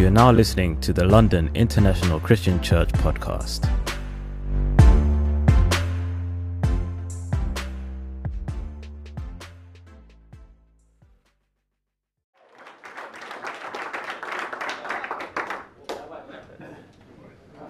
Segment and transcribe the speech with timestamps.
[0.00, 3.68] You are now listening to the London International Christian Church podcast.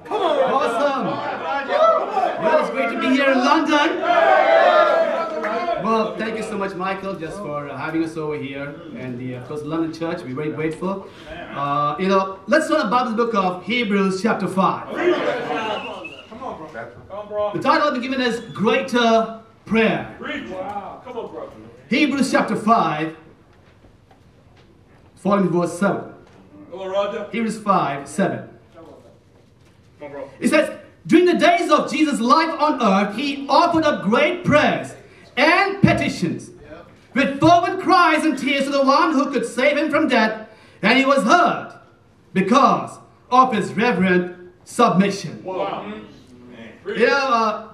[0.08, 1.06] Awesome!
[2.44, 4.00] Well, it's great to be here in London.
[5.82, 9.48] Well, thank you so much, Michael, just for having us over here, and the of
[9.48, 10.22] course London Church.
[10.22, 11.08] We're very grateful.
[11.28, 11.79] Uh,
[12.50, 14.92] let's about the book of Hebrews, chapter five.
[14.92, 15.12] The
[17.62, 20.16] title I've been given is Greater Prayer.
[20.20, 21.00] Wow.
[21.04, 21.48] Come on, bro.
[21.88, 23.16] Hebrews chapter five,
[25.14, 26.12] following verse seven.
[26.72, 27.28] Come on, Roger.
[27.30, 28.48] Hebrews five, seven.
[28.74, 28.86] Come
[30.16, 30.28] on.
[30.40, 34.96] It says, during the days of Jesus' life on earth, he offered up great prayers
[35.36, 36.50] and petitions
[37.14, 40.48] with fervent cries and tears to the one who could save him from death,
[40.82, 41.76] and he was heard
[42.32, 42.98] because
[43.30, 45.42] of his reverent submission.
[45.44, 46.00] Wow.
[46.86, 47.68] You know, uh,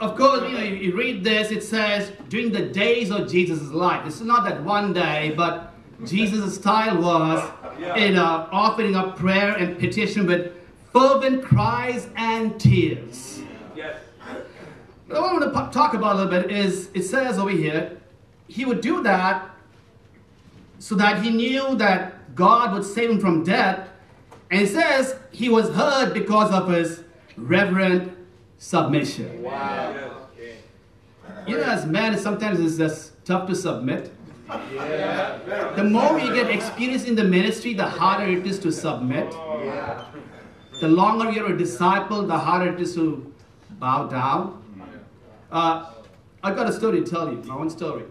[0.00, 3.70] of course, you know, you, you read this, it says, during the days of Jesus'
[3.70, 4.04] life.
[4.04, 5.72] This is not that one day, but
[6.04, 7.50] Jesus' style was,
[7.98, 10.52] you know, offering up prayer and petition with
[10.92, 13.42] fervent cries and tears.
[13.74, 13.96] Yes.
[15.06, 17.98] What I want to talk about a little bit is, it says over here,
[18.48, 19.50] he would do that
[20.78, 23.88] so that he knew that God would save him from death.
[24.50, 27.02] And it says he was heard because of his
[27.36, 28.16] reverent
[28.58, 29.42] submission.
[29.42, 30.22] Wow.
[31.46, 34.12] You know, as men, sometimes it's just tough to submit.
[34.72, 35.38] Yeah.
[35.76, 39.32] The more you get experience in the ministry, the harder it is to submit.
[39.32, 40.04] Yeah.
[40.80, 43.32] The longer you're a disciple, the harder it is to
[43.78, 44.62] bow down.
[45.50, 45.92] Uh,
[46.42, 48.04] I've got a story to tell you, my own story.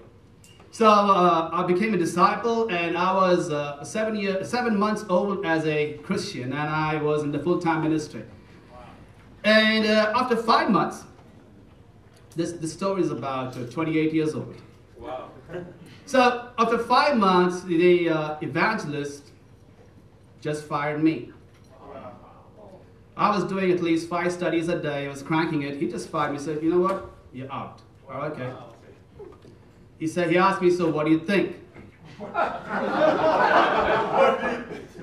[0.76, 5.46] So uh, I became a disciple, and I was uh, seven year, seven months old
[5.46, 8.24] as a Christian, and I was in the full-time ministry.
[9.46, 11.06] And uh, after five months,
[12.36, 14.58] this, this story is about uh, 28 years old.
[15.00, 15.30] Wow.
[16.06, 19.32] So after five months, the uh, evangelist
[20.42, 21.32] just fired me.
[23.16, 25.06] I was doing at least five studies a day.
[25.06, 25.78] I was cranking it.
[25.78, 26.38] He just fired me.
[26.38, 27.10] Said, "You know what?
[27.32, 28.52] You're out." Oh, okay.
[30.00, 31.56] He said, he asked me, "So what do you think?"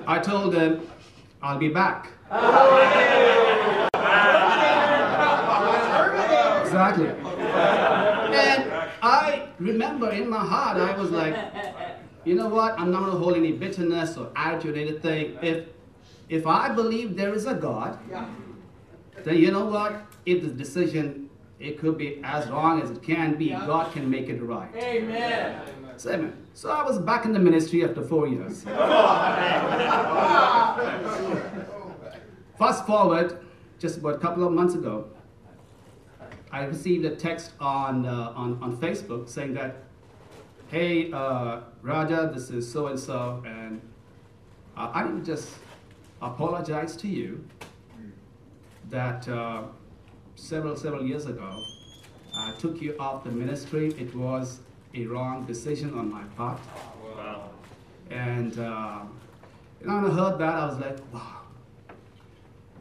[0.05, 0.81] I told him,
[1.41, 2.09] "I'll be back."
[6.65, 7.07] Exactly.
[7.07, 8.71] And
[9.01, 11.35] I remember in my heart, I was like,
[12.25, 12.79] you know what?
[12.79, 15.37] I'm not going to hold any bitterness or attitude or anything.
[15.41, 15.65] If,
[16.29, 17.99] if I believe there is a God,
[19.23, 20.01] then you know what?
[20.25, 21.29] If the decision,
[21.63, 24.69] it could be as wrong as it can be, God can make it right.
[24.75, 25.61] Amen.
[25.95, 26.33] So, amen.
[26.53, 28.63] So I was back in the ministry after four years.
[32.59, 33.39] Fast forward,
[33.79, 35.07] just about a couple of months ago,
[36.51, 39.83] I received a text on, uh, on, on Facebook saying that,
[40.67, 43.81] hey, uh, Raja, this is so and so, and
[44.75, 45.49] uh, I need to just
[46.21, 47.45] apologize to you
[48.89, 49.63] that uh,
[50.35, 51.63] several, several years ago,
[52.35, 53.93] I took you off the ministry.
[53.97, 54.59] It was
[54.93, 56.59] a wrong decision on my part.
[57.15, 57.49] Wow.
[58.09, 58.99] And, uh,
[59.81, 61.39] and when I heard that, I was like, wow.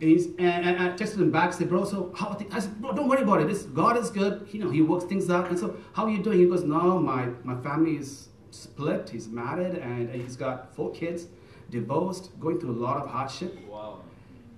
[0.00, 2.36] And, and, and I texted him back, said, bro, so how?
[2.50, 3.48] I said, bro, don't worry about it.
[3.48, 4.48] This God is good.
[4.50, 5.48] You know, he works things out.
[5.48, 6.40] And so, how are you doing?
[6.40, 9.10] He goes, no, my, my family is split.
[9.10, 11.28] He's married and he's got four kids,
[11.70, 13.56] divorced, going through a lot of hardship.
[13.68, 14.00] Wow.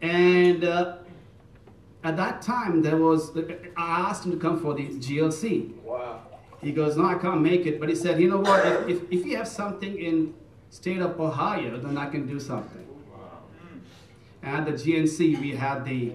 [0.01, 0.97] And uh,
[2.05, 3.37] at that time, there was,
[3.77, 5.75] I asked him to come for the GLC.
[5.83, 6.21] Wow.
[6.61, 7.81] He goes, no, I can't make it.
[7.81, 8.65] But he said, you know what?
[8.67, 10.35] If, if, if you have something in
[10.71, 12.87] state of Ohio, then I can do something.
[13.11, 13.41] Wow.
[14.43, 16.13] And at the GNC, we had the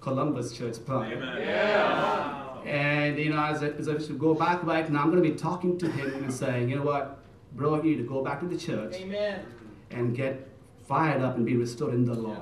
[0.00, 1.20] Columbus Church plant.
[1.20, 2.58] Yeah.
[2.64, 5.28] And, you know, as I, as I should go back right now, I'm going to
[5.28, 7.18] be talking to him and saying, you know what,
[7.52, 9.44] bro, you need to go back to the church Amen.
[9.90, 10.48] and get
[10.88, 12.38] fired up and be restored in the Lord.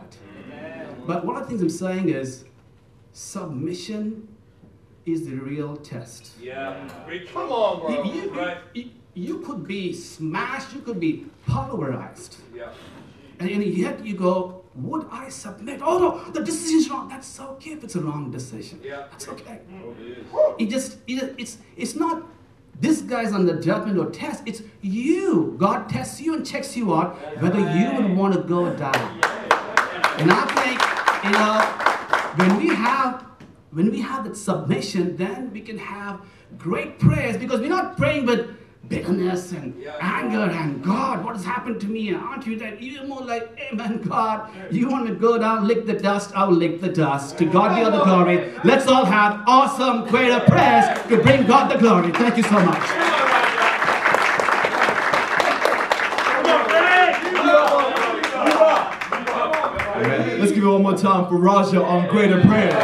[0.46, 0.79] Amen.
[1.10, 2.44] But one of the things I'm saying is
[3.12, 4.28] submission
[5.06, 6.22] is the real test.
[6.40, 6.88] Yeah.
[7.34, 8.04] Come on, bro.
[8.04, 8.58] You, you- Right.
[8.74, 8.90] you-
[9.26, 11.12] you could be smashed, you could be
[11.48, 12.36] pulverized.
[12.54, 12.68] Yeah.
[13.40, 15.80] And, and yet you go, would I submit?
[15.82, 17.08] Oh no, the decision's wrong.
[17.08, 18.78] That's okay if it's a wrong decision.
[18.84, 19.08] Yeah.
[19.10, 19.58] That's okay.
[19.82, 20.24] Oh, it is.
[20.62, 22.22] It just, it, it's, it's not
[22.80, 24.44] this guy's under judgment or test.
[24.46, 25.56] It's you.
[25.58, 29.20] God tests you and checks you out whether you would want to go down.
[30.20, 30.59] And I think,
[31.30, 33.24] you uh, know, when we have
[33.72, 36.20] when we have that submission, then we can have
[36.58, 38.56] great prayers because we're not praying with
[38.88, 42.08] bitterness and anger and God, what has happened to me?
[42.08, 42.82] And aren't you that?
[42.82, 44.50] You're more like, Amen, God.
[44.72, 46.32] You want to go down, lick the dust?
[46.34, 47.38] I'll lick the dust.
[47.38, 48.52] To God be all the glory.
[48.64, 52.10] Let's all have awesome, greater prayers to bring God the glory.
[52.10, 53.19] Thank you so much.
[60.60, 62.74] Give it one more time for Raja on greater prayers.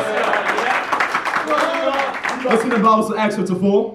[2.42, 3.94] Let's see the Bible to Acts chapter 4.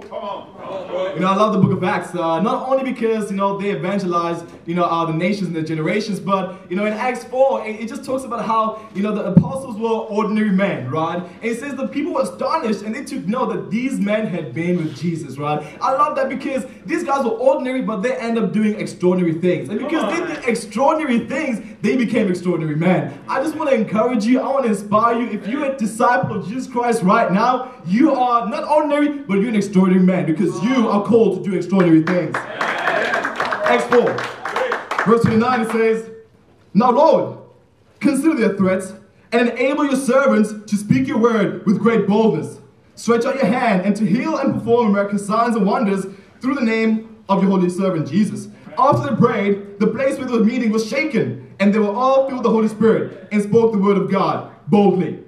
[1.14, 3.72] You know, I love the book of Acts, uh, not only because, you know, they
[3.72, 7.68] evangelize, you know, uh, the nations and the generations, but, you know, in Acts 4,
[7.68, 11.18] it, it, just talks about how, you know, the apostles were ordinary men, right?
[11.18, 14.54] And it says the people were astonished and they took note that these men had
[14.54, 15.62] been with Jesus, right?
[15.82, 19.70] I love that because these guys were ordinary, but they end up doing extraordinary things.
[19.70, 23.20] And because they did extraordinary things, they became extraordinary men.
[23.28, 25.28] I just want to encourage you, I want to inspire you.
[25.30, 29.50] If you're a disciple of Jesus Christ right now, you are not ordinary, but you're
[29.50, 32.36] an extraordinary man because you are called to do extraordinary things.
[32.36, 36.10] Acts 4, verse 29, it says,
[36.74, 37.40] Now, Lord,
[38.00, 38.94] consider their threats
[39.32, 42.60] and enable your servants to speak your word with great boldness.
[42.96, 46.06] Stretch out your hand and to heal and perform miraculous signs and wonders
[46.42, 48.48] through the name of your holy servant Jesus.
[48.78, 52.40] After they prayed, the place where were meeting was shaken, and they were all filled
[52.40, 55.20] with the Holy Spirit and spoke the word of God boldly.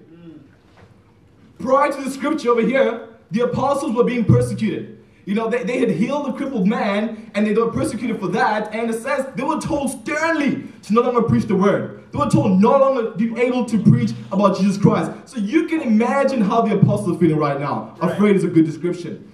[1.59, 4.92] Prior to the scripture over here, the apostles were being persecuted.
[5.25, 8.73] You know, they, they had healed a crippled man and they were persecuted for that.
[8.73, 12.03] And it says they were told sternly to no longer preach the word.
[12.11, 15.11] They were told no longer be able to preach about Jesus Christ.
[15.25, 17.95] So you can imagine how the apostles are feeling right now.
[18.01, 19.31] Afraid is a good description.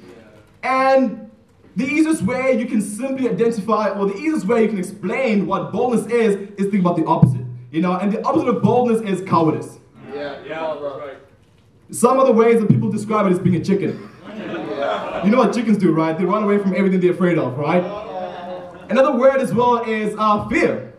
[0.61, 1.31] And
[1.75, 5.71] the easiest way you can simply identify, or the easiest way you can explain what
[5.71, 7.45] boldness is, is think about the opposite.
[7.71, 9.79] You know, and the opposite of boldness is cowardice.
[10.13, 11.17] Yeah, yeah, right.
[11.91, 14.08] Some of the ways that people describe it is being a chicken.
[15.23, 16.17] You know what chickens do, right?
[16.17, 17.83] They run away from everything they're afraid of, right?
[18.89, 20.93] Another word as well is uh, fear.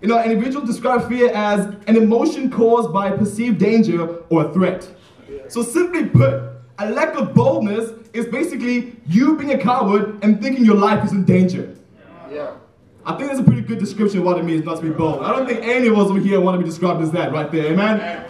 [0.00, 4.52] You know, an individual describes fear as an emotion caused by perceived danger or a
[4.52, 4.88] threat.
[5.48, 6.42] So simply put,
[6.78, 11.12] a lack of boldness is basically you being a coward and thinking your life is
[11.12, 11.74] in danger.
[12.30, 12.54] Yeah.
[13.04, 15.22] I think that's a pretty good description of what it means not to be bold.
[15.22, 17.50] I don't think any of us over here want to be described as that right
[17.52, 18.24] there, amen?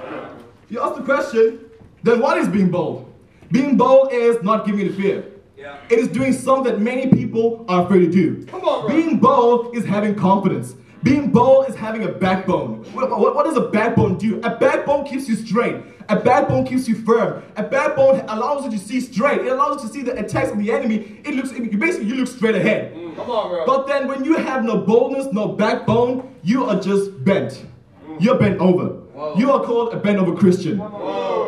[0.68, 1.60] You ask the question,
[2.02, 3.12] then what is being bold?
[3.50, 5.24] Being bold is not giving in fear.
[5.56, 5.78] Yeah.
[5.88, 8.44] It is doing something that many people are afraid to do.
[8.46, 8.94] Come on, bro.
[8.96, 10.74] Being bold is having confidence.
[11.02, 12.82] Being bold is having a backbone.
[12.92, 14.40] What, what- what does a backbone do?
[14.42, 15.76] A backbone keeps you straight.
[16.08, 17.42] A backbone keeps you firm.
[17.56, 19.40] A backbone allows you to see straight.
[19.40, 21.20] It allows you to see the attacks of the enemy.
[21.24, 22.94] It looks it- basically you look straight ahead.
[22.94, 23.66] Mm, come on, bro.
[23.66, 27.64] But then when you have no boldness, no backbone, you are just bent.
[28.08, 28.20] Mm.
[28.20, 29.02] You're bent over.
[29.16, 30.78] You are called a bent over Christian.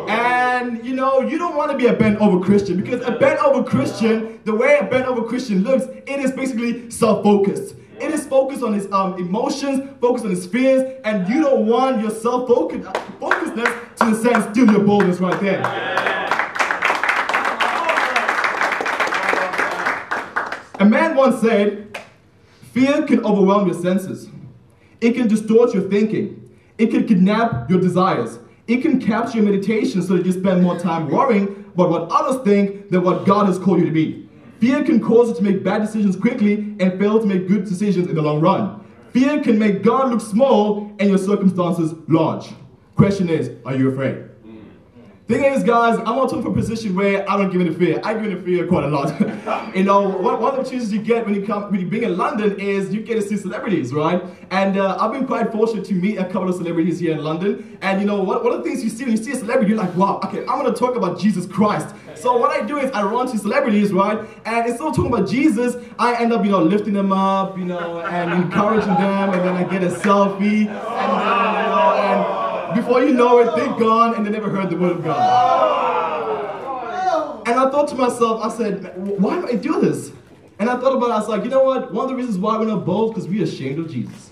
[0.09, 3.39] And you know, you don't want to be a bent over Christian because a bent
[3.43, 7.75] over Christian, the way a bent over Christian looks, it is basically self-focused.
[7.99, 12.01] It is focused on his um, emotions, focused on his fears, and you don't want
[12.01, 15.61] your self-focusedness to, in a sense, steal your boldness right there.
[20.79, 21.99] A man once said,
[22.71, 24.29] Fear can overwhelm your senses.
[25.01, 26.38] It can distort your thinking.
[26.79, 28.39] It can kidnap your desires.
[28.67, 32.41] It can capture your meditation so that you spend more time worrying about what others
[32.45, 34.29] think than what God has called you to be.
[34.61, 38.07] Fear can cause you to make bad decisions quickly and fail to make good decisions
[38.07, 38.81] in the long run.
[39.11, 42.47] Fear can make God look small and your circumstances large.
[42.95, 44.28] Question is, are you afraid?
[45.29, 47.73] Thing is, guys, I'm on talking for a position where I don't give in to
[47.75, 48.01] fear.
[48.03, 49.13] I give in to fear quite a lot.
[49.75, 52.17] you know, one, of the chances you get when you come when you being in
[52.17, 54.23] London is you get to see celebrities, right?
[54.49, 57.77] And uh, I've been quite fortunate to meet a couple of celebrities here in London.
[57.83, 59.69] And you know, one, one of the things you see when you see a celebrity,
[59.69, 61.93] you're like, wow, okay, I'm gonna talk about Jesus Christ.
[62.15, 64.17] So what I do is I run to celebrities, right?
[64.45, 67.65] And instead of talking about Jesus, I end up, you know, lifting them up, you
[67.65, 71.93] know, and encouraging them, and then I get a selfie, and then, you know,
[72.73, 76.39] and before you know it, they're gone and they never heard the word of God.
[77.47, 80.11] And I thought to myself, I said, why do I do this?
[80.57, 81.93] And I thought about it, I was like, you know what?
[81.93, 84.31] One of the reasons why we're not bold because we're ashamed of Jesus.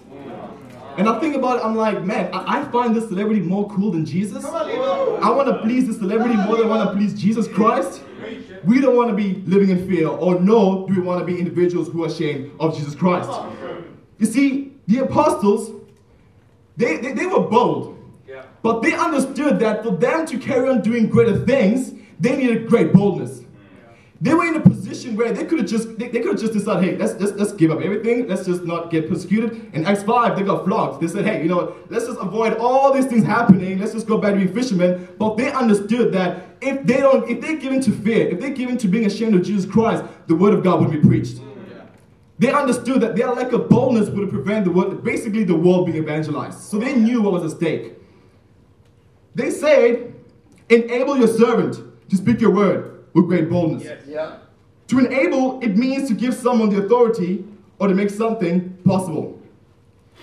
[0.97, 3.91] And I think about it, I'm like, man, I, I find this celebrity more cool
[3.91, 4.43] than Jesus.
[4.43, 8.01] I want to please this celebrity more than I want to please Jesus Christ.
[8.63, 11.37] We don't want to be living in fear, or no, do we want to be
[11.39, 13.29] individuals who are ashamed of Jesus Christ?
[14.17, 15.71] You see, the apostles,
[16.75, 17.96] they, they, they were bold.
[18.61, 22.93] But they understood that for them to carry on doing greater things, they needed great
[22.93, 23.43] boldness.
[24.19, 26.53] They were in a position where they could have just they, they could have just
[26.53, 29.71] decided, hey, let's, let's let's give up everything, let's just not get persecuted.
[29.75, 31.01] In Acts 5, they got flogged.
[31.01, 34.17] They said, hey, you know, let's just avoid all these things happening, let's just go
[34.17, 35.07] back to being fishermen.
[35.19, 38.49] But they understood that if they don't, if they give in to fear, if they
[38.49, 41.39] give in to being ashamed of Jesus Christ, the word of God wouldn't be preached.
[42.39, 45.97] They understood that their lack of boldness would prevent the world, basically the world being
[45.97, 46.59] evangelized.
[46.59, 47.96] So they knew what was at stake.
[49.37, 50.15] They said,
[50.67, 51.75] enable your servant
[52.09, 53.87] to speak your word with great boldness.
[54.07, 54.37] Yeah.
[54.87, 57.45] To enable, it means to give someone the authority
[57.77, 59.39] or to make something possible.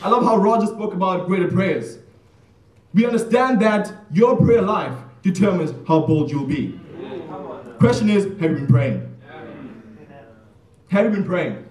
[0.03, 1.99] I love how Roger spoke about greater prayers.
[2.93, 6.81] We understand that your prayer life determines how bold you'll be.
[7.79, 9.17] Question is, have you been praying?
[10.89, 11.65] Have you been praying?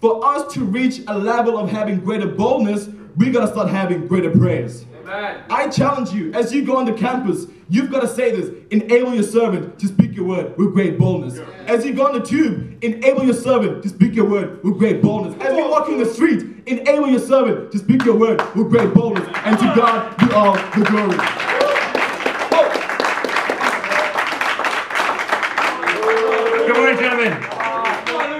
[0.00, 4.30] For us to reach a level of having greater boldness, we gotta start having greater
[4.30, 4.86] prayers.
[5.06, 9.14] I challenge you, as you go on the campus, you've got to say this enable
[9.14, 11.38] your servant to speak your word with great boldness.
[11.66, 15.02] As you go on the tube, enable your servant to speak your word with great
[15.02, 15.40] boldness.
[15.42, 18.94] As you walk in the street, enable your servant to speak your word with great
[18.94, 19.26] boldness.
[19.44, 22.22] And to God be all the glory.
[25.42, 27.32] Good morning, gentlemen.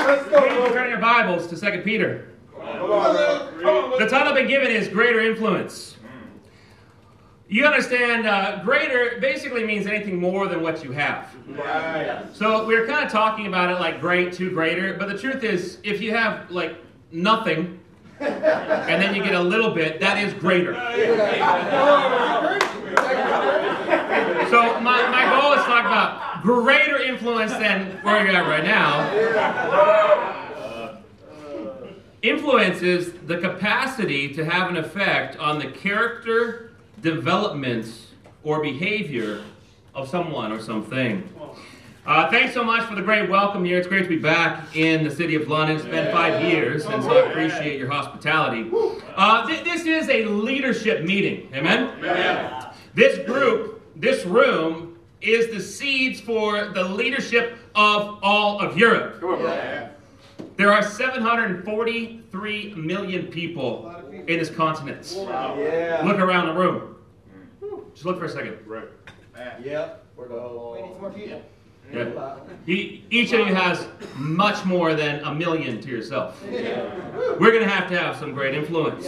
[0.07, 0.73] Let's go, Luke.
[0.73, 2.29] Turn your Bibles to 2 Peter.
[2.55, 3.61] Come on, Luke.
[3.63, 4.11] Come on, The Luke.
[4.11, 5.97] title I've been given is Greater Influence.
[7.53, 11.29] You understand, uh, greater basically means anything more than what you have.
[11.47, 12.25] Right.
[12.33, 15.77] So we're kind of talking about it like great to greater, but the truth is,
[15.83, 16.79] if you have like
[17.11, 17.79] nothing,
[18.21, 20.73] and then you get a little bit, that is greater.
[24.49, 28.65] So my, my goal is to talk about greater influence than where you're at right
[28.65, 29.11] now.
[32.23, 36.72] Influence is the capacity to have an effect on the character,
[37.03, 37.87] development,
[38.45, 39.43] or behavior
[39.95, 41.29] of someone or something.
[42.05, 43.79] Uh, thanks so much for the great welcome here.
[43.79, 45.77] It's great to be back in the city of London.
[45.77, 48.69] It's been five years, and so I appreciate your hospitality.
[49.15, 51.49] Uh, thi- this is a leadership meeting.
[51.55, 51.91] Amen?
[52.95, 59.21] This group, this room, is the seeds for the leadership of all of Europe.
[60.57, 65.15] There are 743 million people in this continent.
[65.17, 66.03] Yeah.
[66.05, 66.92] Look around the room.
[67.95, 68.59] Just look for a second.
[68.67, 68.89] Right.
[69.65, 70.05] Yep.
[70.17, 70.95] We're going.
[71.17, 71.39] Yeah.
[72.67, 76.43] E- Each of you has much more than a million to yourself.
[76.51, 79.05] We're going to have to have some great influence.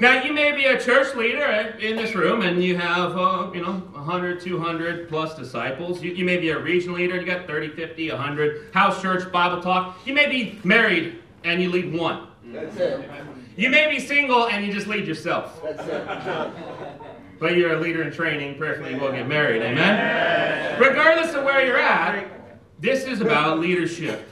[0.00, 3.50] Now, you may be a church leader eh, in this room and you have, uh,
[3.52, 6.02] you know, 100, 200 plus disciples.
[6.02, 8.72] You, you may be a region leader and you got 30, 50, 100.
[8.72, 9.98] House church, Bible talk.
[10.06, 12.28] You may be married and you lead one.
[12.46, 13.10] That's it.
[13.56, 15.60] You may be single and you just lead yourself.
[15.62, 16.50] That's it.
[17.38, 19.62] But you're a leader in training, prayerfully you will get married.
[19.62, 20.80] Amen?
[20.80, 22.26] Regardless of where you're at,
[22.80, 24.30] this is about leadership.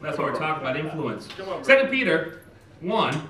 [0.00, 1.28] That's what we're talking about, influence.
[1.64, 2.42] 2 Peter
[2.80, 3.28] 1,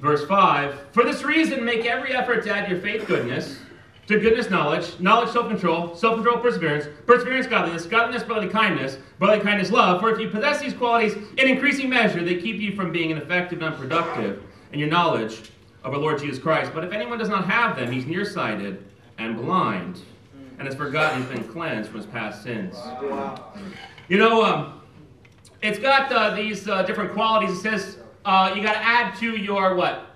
[0.00, 0.78] verse 5.
[0.92, 3.58] For this reason, make every effort to add your faith goodness,
[4.08, 10.00] to goodness knowledge, knowledge self-control, self-control perseverance, perseverance godliness, godliness brotherly kindness, brotherly kindness love.
[10.00, 13.62] For if you possess these qualities in increasing measure, they keep you from being ineffective
[13.62, 14.42] and unproductive
[14.72, 15.50] and your knowledge
[15.84, 16.72] of our Lord Jesus Christ.
[16.74, 18.84] But if anyone does not have them, he's nearsighted
[19.18, 20.00] and blind,
[20.58, 22.76] and has forgotten he's been cleansed from his past sins.
[24.08, 24.80] You know, um,
[25.62, 27.56] it's got uh, these uh, different qualities.
[27.56, 30.08] It says uh, you got to add to your what?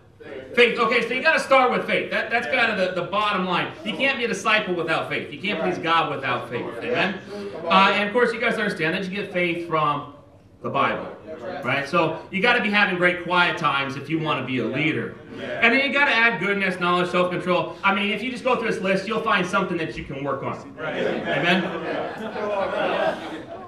[0.54, 0.78] Faith.
[0.78, 2.10] Okay, so you got to start with faith.
[2.10, 3.72] That, that's kind of the, the bottom line.
[3.84, 5.32] You can't be a disciple without faith.
[5.32, 6.66] You can't please God without faith.
[6.78, 7.20] Amen?
[7.64, 10.14] Uh, and of course, you guys understand that you get faith from
[10.62, 11.15] the Bible.
[11.64, 11.88] Right?
[11.88, 14.64] So you got to be having great quiet times if you want to be a
[14.64, 15.16] leader.
[15.40, 17.76] And then you got to add goodness, knowledge, self control.
[17.84, 20.24] I mean, if you just go through this list, you'll find something that you can
[20.24, 20.74] work on.
[20.78, 21.64] Amen?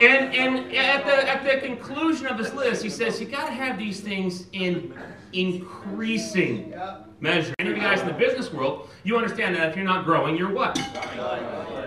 [0.00, 3.52] And and at the at the conclusion of this list, he says you got to
[3.52, 4.94] have these things in
[5.32, 6.74] increasing
[7.20, 7.54] measure.
[7.58, 10.36] Any of you guys in the business world, you understand that if you're not growing,
[10.36, 10.78] you're what?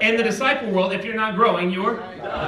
[0.02, 1.98] In the disciple world, if you're not growing, you're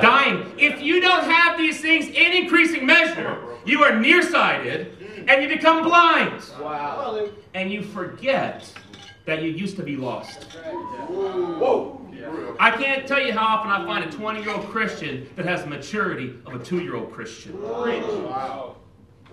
[0.01, 0.51] dying.
[0.57, 4.97] If you don't have these things in increasing measure, you are nearsighted
[5.27, 6.43] and you become blind.
[6.59, 7.29] Wow.
[7.53, 8.71] And you forget
[9.25, 10.43] that you used to be lost.
[10.43, 11.99] Whoa.
[12.59, 15.63] I can't tell you how often I find a 20 year old Christian that has
[15.63, 17.61] the maturity of a two year old Christian.
[17.61, 18.77] Wow.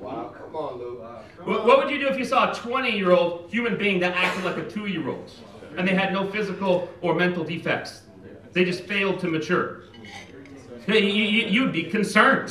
[0.01, 0.35] Wow.
[0.37, 1.01] Come on, Luke.
[1.45, 4.15] What, what would you do if you saw a 20 year old human being that
[4.17, 5.31] acted like a two year old
[5.77, 8.03] and they had no physical or mental defects?
[8.53, 9.85] They just failed to mature.
[10.89, 12.51] You, you, you'd be concerned,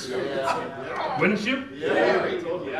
[1.19, 1.65] wouldn't you?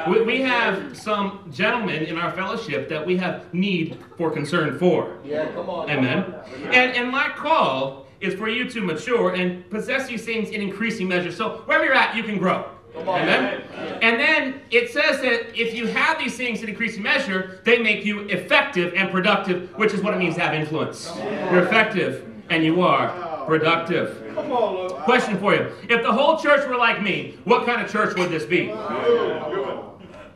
[0.07, 5.17] We, we have some gentlemen in our fellowship that we have need for concern for.
[5.25, 5.89] Yeah, come on.
[5.89, 6.33] Amen.
[6.65, 11.07] And, and my call is for you to mature and possess these things in increasing
[11.07, 11.31] measure.
[11.31, 12.69] So wherever you're at, you can grow.
[12.95, 13.61] Amen.
[14.01, 18.05] And then it says that if you have these things in increasing measure, they make
[18.05, 21.11] you effective and productive, which is what it means to have influence.
[21.17, 24.31] You're effective and you are productive.
[24.35, 24.97] Come on, Luke.
[24.99, 25.71] Question for you.
[25.89, 28.71] If the whole church were like me, what kind of church would this be?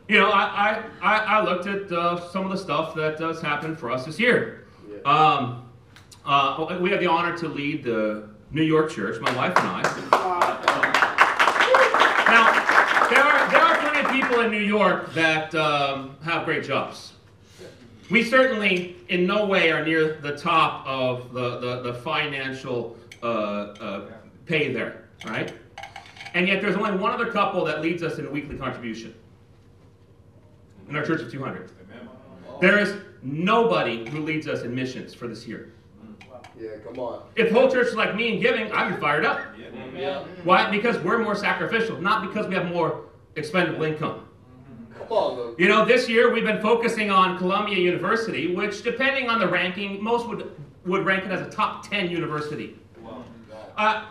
[0.06, 3.78] You know, I, I, I, looked at uh, some of the stuff that has happened
[3.78, 4.66] for us this year.
[5.06, 5.64] Um,
[6.26, 9.82] uh, we have the honor to lead the New York church, my wife and I.
[12.28, 12.50] Now,
[13.08, 17.12] there are, there are plenty of people in New York that um, have great jobs.
[18.10, 23.26] We certainly, in no way, are near the top of the, the, the financial uh,
[23.26, 24.10] uh,
[24.46, 25.52] pay there, right?
[26.34, 29.14] And yet, there's only one other couple that leads us in a weekly contribution
[30.88, 31.70] in our church of 200.
[32.60, 35.72] There is nobody who leads us in missions for this year.
[36.60, 37.22] Yeah, come on.
[37.34, 39.40] If the whole church is like me in giving, I'd be fired up.
[40.44, 40.70] Why?
[40.70, 43.06] Because we're more sacrificial, not because we have more
[43.36, 44.26] expendable income.
[44.98, 45.56] Come on, Luke.
[45.58, 50.02] You know, this year we've been focusing on Columbia University, which, depending on the ranking,
[50.02, 50.50] most would,
[50.86, 52.78] would rank it as a top 10 university.
[53.76, 54.06] Uh,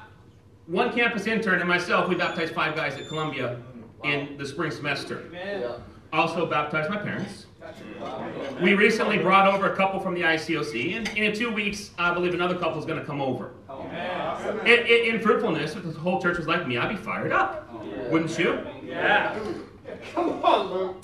[0.67, 3.57] one campus intern and myself, we baptized five guys at Columbia
[4.03, 5.23] in the spring semester.
[5.31, 5.77] Yeah.
[6.11, 7.47] Also baptized my parents.
[8.61, 12.33] We recently brought over a couple from the ICOC, and in two weeks, I believe
[12.33, 13.51] another couple is going to come over.
[14.65, 17.69] In, in, in fruitfulness, if the whole church was like me, I'd be fired up.
[18.09, 18.59] Wouldn't you?
[20.13, 20.97] Come on, Luke.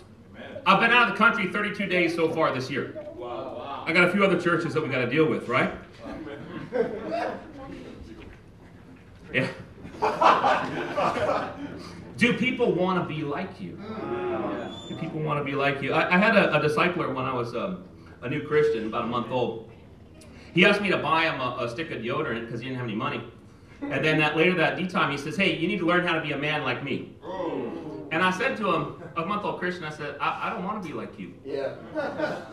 [0.65, 3.05] I've been out of the country 32 days so far this year.
[3.15, 5.73] Wow, I got a few other churches that we got to deal with, right?
[9.31, 9.47] Yeah.
[12.17, 13.79] Do people want to be like you?
[14.89, 15.93] Do people want to be like you?
[15.93, 17.83] I, I had a, a discipler when I was um,
[18.21, 19.71] a new Christian, about a month old.
[20.53, 22.87] He asked me to buy him a, a stick of deodorant because he didn't have
[22.87, 23.23] any money.
[23.81, 26.13] And then that later that D time, he says, "Hey, you need to learn how
[26.13, 27.71] to be a man like me." Oh.
[28.11, 30.81] And I said to him, a month old Christian, I said, I, I don't want
[30.81, 31.33] to be like you.
[31.45, 31.75] Yeah.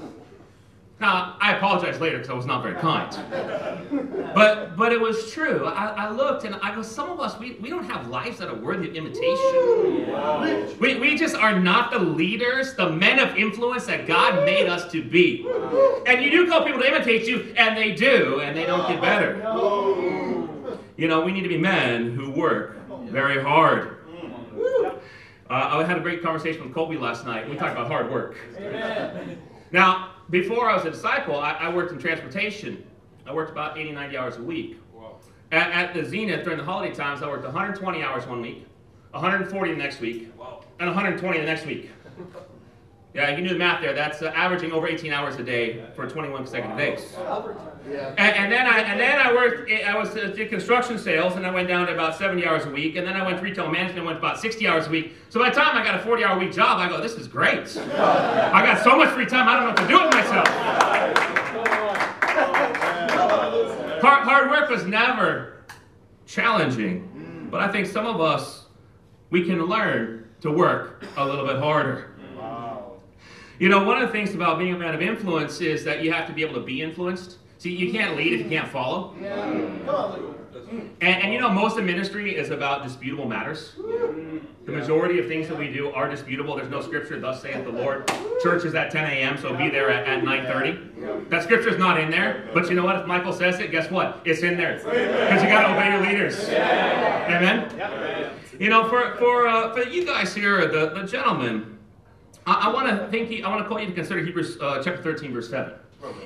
[0.98, 3.12] Now, I apologize later because I was not very kind.
[4.34, 5.66] But but it was true.
[5.66, 8.48] I, I looked and I go, some of us, we, we don't have lives that
[8.48, 10.78] are worthy of imitation.
[10.78, 14.90] We, we just are not the leaders, the men of influence that God made us
[14.92, 15.46] to be.
[16.06, 19.00] And you do call people to imitate you, and they do, and they don't get
[19.00, 19.42] better.
[20.96, 23.98] You know, we need to be men who work very hard.
[25.48, 27.48] Uh, I had a great conversation with Colby last night.
[27.48, 28.36] We talked about hard work.
[29.70, 32.84] Now, before I was a disciple, I, I worked in transportation.
[33.26, 34.78] I worked about 80, 90 hours a week.
[35.52, 38.66] At, at the Zenith during the holiday times, I worked 120 hours one week,
[39.12, 40.32] 140 the next week,
[40.80, 41.90] and 120 the next week.
[43.16, 43.94] Yeah, you can do the math there.
[43.94, 47.14] That's uh, averaging over 18 hours a day for 21 consecutive days.
[47.90, 48.14] Yeah.
[48.18, 49.70] And, and then I and then I worked.
[49.70, 52.70] I was uh, did construction sales, and I went down to about 70 hours a
[52.70, 52.96] week.
[52.96, 55.14] And then I went to retail management, and went to about 60 hours a week.
[55.30, 57.26] So by the time I got a 40 hour week job, I go, this is
[57.26, 57.74] great.
[57.78, 60.48] I got so much free time, I don't know what to do with myself.
[64.02, 65.64] Hard, hard work was never
[66.26, 68.66] challenging, but I think some of us
[69.30, 72.10] we can learn to work a little bit harder.
[73.58, 76.12] You know, one of the things about being a man of influence is that you
[76.12, 77.38] have to be able to be influenced.
[77.58, 79.14] See, you can't lead if you can't follow.
[81.00, 83.72] And, and you know, most of ministry is about disputable matters.
[84.66, 86.56] The majority of things that we do are disputable.
[86.56, 88.10] There's no scripture, thus saith the Lord.
[88.42, 91.30] Church is at 10 a.m., so be there at, at 9.30.
[91.30, 92.96] That scripture is not in there, but you know what?
[92.96, 94.20] If Michael says it, guess what?
[94.24, 94.78] It's in there.
[94.78, 96.48] Because you got to obey your leaders.
[96.48, 97.70] Amen?
[98.58, 101.75] You know, for, for, uh, for you guys here, the, the gentlemen,
[102.46, 103.44] I, I want to think.
[103.44, 105.72] I want to call you to consider Hebrews uh, chapter 13, verse 7.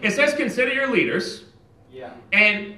[0.02, 1.44] It says, "Consider your leaders,
[1.90, 2.12] yeah.
[2.33, 2.76] and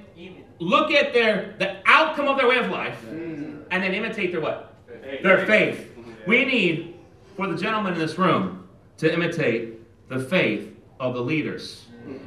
[0.59, 4.75] look at their the outcome of their way of life, and then imitate their what?
[5.21, 5.91] Their faith.
[6.25, 6.95] We need
[7.35, 11.85] for the gentlemen in this room to imitate the faith of the leaders,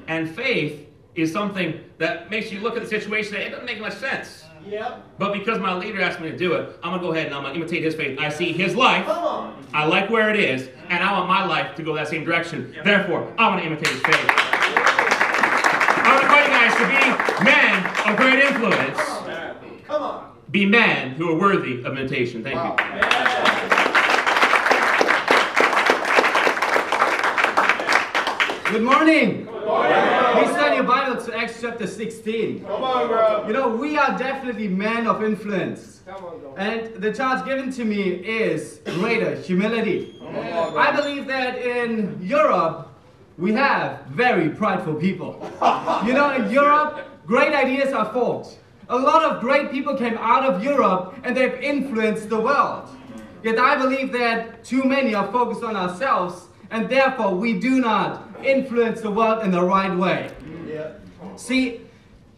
[0.08, 3.80] and faith is something that makes you look at the situation and it doesn't make
[3.80, 4.44] much sense.
[4.68, 5.04] Yep.
[5.18, 7.42] But because my leader asked me to do it, I'm gonna go ahead and I'm
[7.42, 8.18] gonna imitate his faith.
[8.18, 9.06] I see his life.
[9.06, 9.66] Come on.
[9.72, 12.74] I like where it is, and I want my life to go that same direction.
[12.84, 14.26] Therefore, I want to imitate his faith.
[15.98, 18.98] I want to call you guys to be men of great influence.
[19.86, 20.32] Come on.
[20.50, 22.42] Be men who are worthy of imitation.
[22.42, 22.74] Thank you.
[28.72, 29.48] Good morning.
[30.76, 32.60] Your Bible to Acts chapter 16.
[32.66, 33.46] Come on, bro.
[33.46, 36.02] You know, we are definitely men of influence.
[36.06, 36.54] Come on, bro.
[36.56, 40.14] And the charge given to me is greater humility.
[40.18, 42.90] Come on, I believe that in Europe,
[43.38, 45.40] we have very prideful people.
[46.04, 48.46] You know, in Europe, great ideas are formed.
[48.90, 52.90] A lot of great people came out of Europe and they've influenced the world.
[53.42, 58.28] Yet I believe that too many are focused on ourselves and therefore we do not
[58.44, 60.30] influence the world in the right way.
[61.36, 61.42] Yeah.
[61.42, 61.80] See,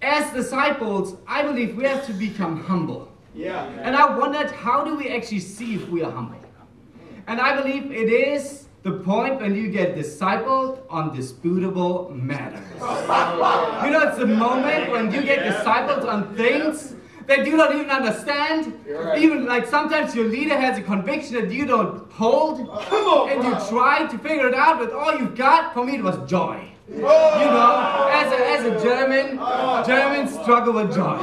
[0.02, 3.10] as disciples, I believe we have to become humble.
[3.34, 3.64] Yeah.
[3.82, 6.36] And I wondered, how do we actually see if we are humble?
[7.26, 12.64] And I believe it is the point when you get discipled on disputable matters.
[13.84, 16.94] You know, it's the moment when you get discipled on things
[17.26, 18.72] that you don't even understand.
[18.88, 19.18] right.
[19.18, 22.60] Even like sometimes your leader has a conviction that you don't hold.
[22.60, 25.84] Oh, come on, And you try to figure it out, but all you've got, for
[25.84, 26.68] me, it was joy.
[26.90, 27.40] Oh.
[27.40, 28.57] You know, as a, as
[29.88, 31.16] Germans struggle with joy.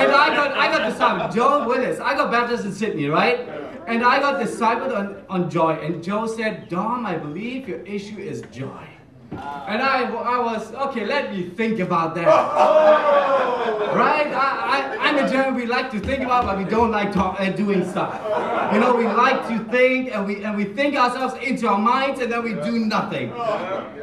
[0.00, 1.34] And I got I got discipled.
[1.34, 3.48] Joe Willis, I got baptized in Sydney, right?
[3.86, 5.72] And I got discipled on, on joy.
[5.72, 8.86] And Joe said, Dom, I believe your issue is joy.
[9.32, 12.26] And I, I was, okay, let me think about that.
[13.94, 14.26] Right?
[14.26, 17.40] I, I, I'm a German, we like to think about, but we don't like talk,
[17.40, 18.20] uh, doing stuff.
[18.74, 22.20] You know, we like to think and we, and we think ourselves into our minds
[22.20, 23.30] and then we do nothing.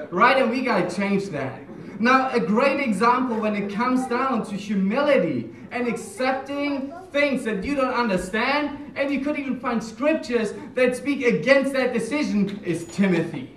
[0.10, 0.38] Right?
[0.38, 1.61] And we gotta change that.
[2.02, 7.76] Now, a great example when it comes down to humility and accepting things that you
[7.76, 13.56] don't understand, and you could even find scriptures that speak against that decision, is Timothy.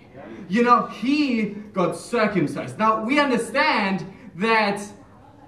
[0.51, 2.79] You know, he got circumcised.
[2.79, 4.05] Now, we understand
[4.35, 4.79] that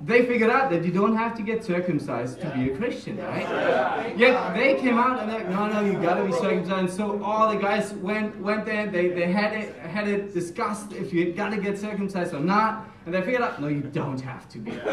[0.04, 4.16] they figured out that you don't have to get circumcised to be a Christian, right?
[4.16, 6.96] Yet they came out and like, no, no, you gotta be circumcised.
[6.96, 8.87] So all the guys went went there.
[8.87, 12.88] They, they had it had it discussed if you gotta get circumcised or not.
[13.06, 14.72] And they figured out, no, you don't have to be.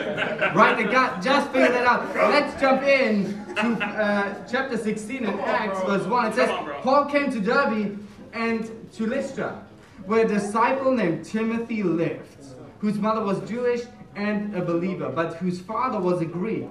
[0.54, 0.78] Right?
[0.78, 2.16] They got just figured that out.
[2.16, 6.26] Let's jump in to uh, chapter 16 in Acts, verse 1.
[6.28, 6.50] It says,
[6.84, 7.98] Paul came to Derbe
[8.34, 9.66] and to Lystra,
[10.06, 12.46] where a disciple named Timothy lived,
[12.80, 13.82] whose mother was Jewish
[14.16, 16.68] and a believer, but whose father was a Greek.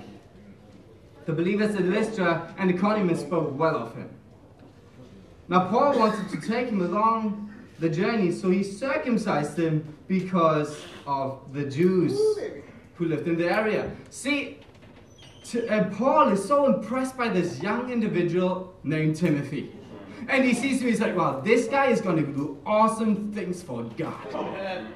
[1.26, 4.11] The believers at Lystra and Iconium spoke well of him.
[5.48, 11.40] Now, Paul wanted to take him along the journey, so he circumcised him because of
[11.52, 12.18] the Jews
[12.94, 13.90] who lived in the area.
[14.11, 14.59] See,
[15.44, 19.72] T- uh, Paul is so impressed by this young individual named Timothy.
[20.28, 23.62] And he sees him, he's like, wow, this guy is going to do awesome things
[23.62, 24.87] for God.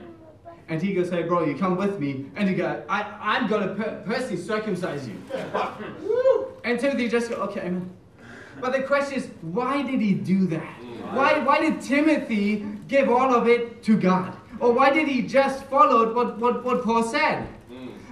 [0.68, 2.26] And he goes, hey, bro, you come with me.
[2.34, 5.14] And he goes, I, I'm going to per- personally circumcise you.
[6.64, 7.90] and Timothy just goes, okay, amen.
[8.60, 10.82] But the question is, why did he do that?
[11.12, 14.36] Why, why did Timothy give all of it to God?
[14.58, 17.46] Or why did he just follow what, what, what Paul said?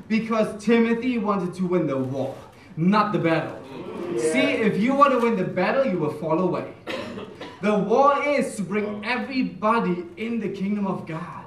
[0.07, 2.37] Because Timothy wanted to win the war,
[2.77, 3.59] not the battle.
[4.19, 6.73] See, if you want to win the battle, you will fall away.
[7.63, 11.44] The war is to bring everybody in the kingdom of God.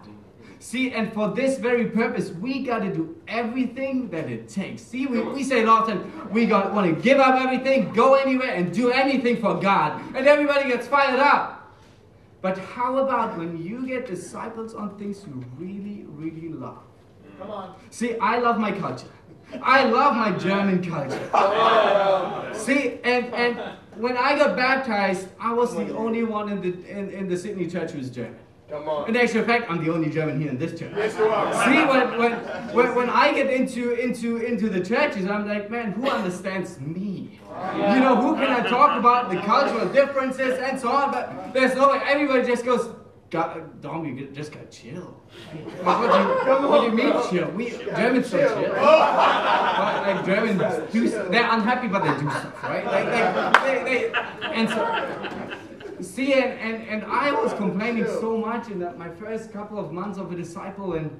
[0.59, 4.81] See, and for this very purpose, we got to do everything that it takes.
[4.81, 7.93] See, we, we say a lot of times, we got want to give up everything,
[7.93, 10.01] go anywhere, and do anything for God.
[10.15, 11.75] And everybody gets fired up.
[12.41, 16.83] But how about when you get disciples on things you really, really love?
[17.39, 17.75] Come on.
[17.89, 19.07] See, I love my culture.
[19.61, 22.53] I love my German culture.
[22.53, 23.59] See, and, and
[23.95, 27.67] when I got baptized, I was the only one in the, in, in the Sydney
[27.67, 28.39] church who was German.
[28.69, 29.07] Come on.
[29.07, 30.91] In actual fact, I'm the only German here in this church.
[30.93, 31.53] Yes, you are.
[31.65, 32.33] See, when, when,
[32.75, 37.39] when, when I get into, into, into the churches, I'm like, man, who understands me?
[37.75, 41.11] You know, who can I talk about the cultural differences and so on?
[41.11, 42.01] But there's no way.
[42.05, 42.93] Everybody just goes,
[43.29, 45.15] God, Dom, you just got chill.
[45.83, 47.49] What, do you, what do you mean chill?
[47.51, 48.73] We Germans don't chill.
[48.75, 48.99] Oh.
[49.77, 52.85] But, like Germans do, they're unhappy, but they do stuff, right?
[52.85, 54.11] Like, like they, they,
[54.53, 55.57] and so,
[56.01, 59.91] see, and, and, and I was complaining so much in that my first couple of
[59.91, 61.19] months of a disciple, and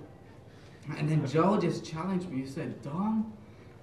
[0.98, 2.42] and then Joe just challenged me.
[2.42, 3.34] He said, Dom,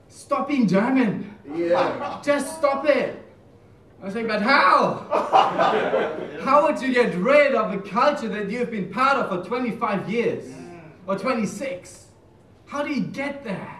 [0.08, 1.34] stop being German.
[1.54, 2.20] Yeah.
[2.24, 3.20] Just stop it.
[4.00, 5.06] I was like, but how?
[6.44, 10.10] how would you get rid of a culture that you've been part of for 25
[10.10, 10.44] years
[11.06, 12.06] or 26?
[12.66, 13.73] How do you get there?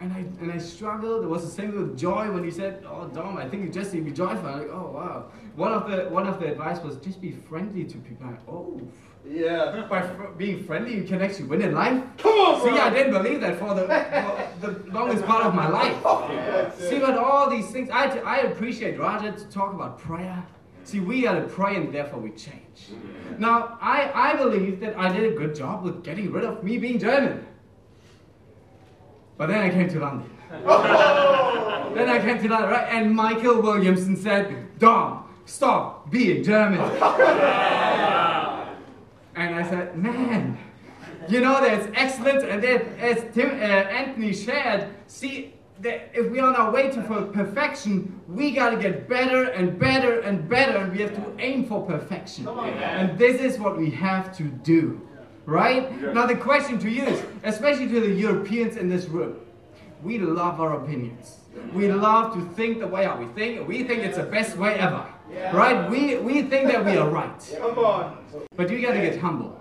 [0.00, 1.24] And I and I struggled.
[1.24, 3.92] It was the same with Joy when he said, "Oh, Dom, I think you just
[3.92, 6.80] need to be joyful." I'm like, "Oh, wow." One of the one of the advice
[6.82, 8.26] was just be friendly to people.
[8.26, 8.80] Like, oh,
[9.28, 9.86] Yeah.
[9.90, 12.02] by fr- being friendly, you can actually win in life.
[12.16, 12.78] Come on, See, bro.
[12.80, 13.84] I didn't believe that for the,
[14.24, 15.96] for the longest part of my life.
[16.88, 20.42] See, but all these things, I, I appreciate Roger to talk about prayer.
[20.84, 22.78] See, we are to pray and therefore we change.
[23.38, 26.78] Now, I, I believe that I did a good job with getting rid of me
[26.78, 27.44] being German.
[29.40, 30.30] But then I came to London.
[31.94, 32.88] then I came to London, right?
[32.92, 36.78] And Michael Williamson said, Dom, stop being German.
[39.34, 40.58] And I said, man,
[41.26, 42.44] you know, that's excellent.
[42.50, 43.62] And then, as Tim, uh,
[44.00, 48.76] Anthony shared, see, that if we're on our way to for perfection, we got to
[48.76, 52.46] get better and better and better, and we have to aim for perfection.
[52.46, 55.00] And this is what we have to do,
[55.46, 56.14] right?
[56.14, 59.36] Now, the question to you is, especially to the Europeans in this room,
[60.02, 61.36] we love our opinions.
[61.74, 63.66] We love to think the way we think.
[63.66, 65.04] We think it's the best way ever,
[65.52, 65.90] right?
[65.90, 67.56] We, we think that we are right.
[67.58, 68.24] Come on.
[68.56, 69.58] But you got to get humble.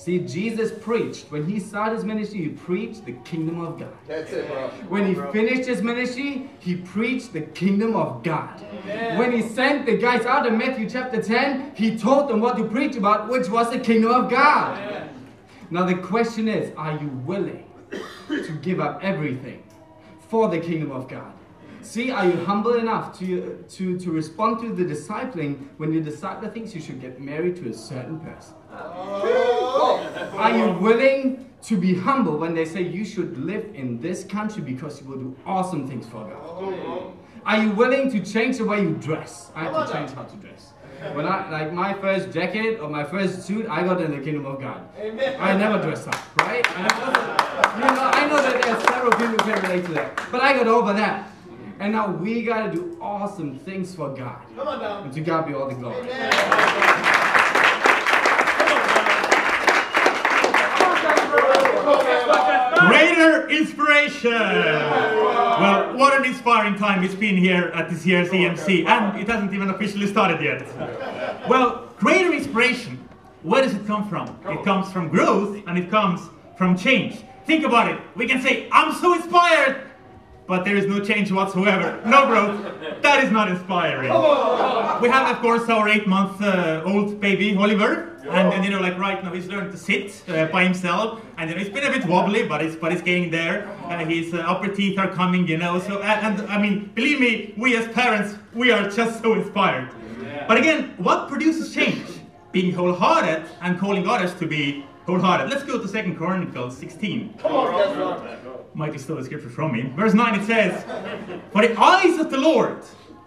[0.00, 1.30] See, Jesus preached.
[1.30, 3.92] When he started his ministry, he preached the kingdom of God.
[4.06, 4.68] That's it, bro.
[4.88, 8.64] When he finished his ministry, he preached the kingdom of God.
[9.18, 12.64] When he sent the guys out in Matthew chapter 10, he told them what to
[12.64, 15.10] preach about, which was the kingdom of God.
[15.70, 17.66] Now, the question is are you willing
[18.30, 19.62] to give up everything
[20.30, 21.30] for the kingdom of God?
[21.82, 26.52] See, are you humble enough to, to, to respond to the discipling when your discipler
[26.52, 28.54] thinks you should get married to a certain person?
[28.72, 29.59] Oh.
[30.36, 34.62] Are you willing to be humble when they say you should live in this country
[34.62, 37.12] because you will do awesome things for God?
[37.44, 39.50] Are you willing to change the way you dress?
[39.54, 40.72] I have to change how to dress.
[41.14, 44.44] When I like my first jacket or my first suit, I got in the kingdom
[44.44, 44.86] of God.
[44.98, 46.64] I never dressed up, right?
[46.76, 47.06] I never,
[47.80, 50.52] you know, I know that there's several people who can relate to that, but I
[50.52, 51.30] got over that.
[51.78, 54.42] And now we gotta do awesome things for God.
[54.54, 55.04] Come on down.
[55.04, 56.06] And to God be all the glory.
[62.88, 64.32] Greater inspiration!
[64.32, 69.52] Well, what an inspiring time it's been here at this year's EMC, and it hasn't
[69.52, 70.66] even officially started yet.
[71.48, 73.06] Well, greater inspiration,
[73.42, 74.28] where does it come from?
[74.46, 76.20] It comes from growth and it comes
[76.56, 77.22] from change.
[77.46, 78.00] Think about it.
[78.16, 79.89] We can say, I'm so inspired,
[80.50, 82.58] but there is no change whatsoever, no growth.
[83.02, 84.10] That is not inspiring.
[85.00, 87.92] We have, of course, our eight-month-old baby Oliver,
[88.28, 91.48] and, and you know, like right now, he's learned to sit uh, by himself, and
[91.48, 93.68] you know, it's been a bit wobbly, but it's but it's getting there.
[93.84, 95.78] Uh, his uh, upper teeth are coming, you know.
[95.78, 99.88] So, and, and I mean, believe me, we as parents, we are just so inspired.
[100.48, 102.08] But again, what produces change?
[102.50, 105.50] Being wholehearted and calling others to be wholehearted.
[105.50, 107.34] Let's go to Second Chronicles 16.
[107.38, 108.76] Come on, that's right.
[108.76, 109.92] Michael stole the scripture from me.
[109.96, 110.84] Verse 9 it says,
[111.52, 112.84] For the eyes of the Lord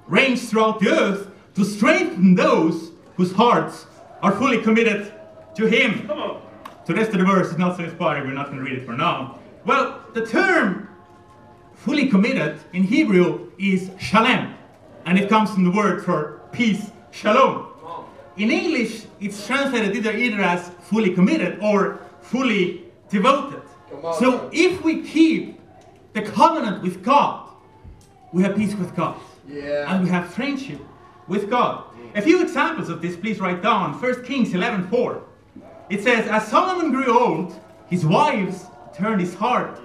[0.08, 3.86] range throughout the earth to strengthen those whose hearts
[4.22, 5.14] are fully committed
[5.56, 6.08] to Him.
[6.08, 6.42] Come
[6.86, 8.78] So the rest of the verse is not so inspiring, we're not going to read
[8.78, 9.40] it for now.
[9.66, 10.88] Well, the term
[11.74, 14.56] fully committed in Hebrew is shalem,
[15.06, 17.68] and it comes from the word for peace, shalom.
[18.38, 23.62] In English, it's translated either, either as fully committed or fully devoted.
[24.20, 25.60] So if we keep
[26.14, 27.50] the covenant with God,
[28.32, 29.20] we have peace with God.
[29.48, 29.94] Yeah.
[29.94, 30.80] And we have friendship
[31.28, 31.86] with God.
[32.16, 33.94] A few examples of this, please write down.
[33.94, 35.22] 1 Kings 11:4.
[35.90, 38.66] It says, As Solomon grew old, his wives
[38.96, 39.80] turned his heart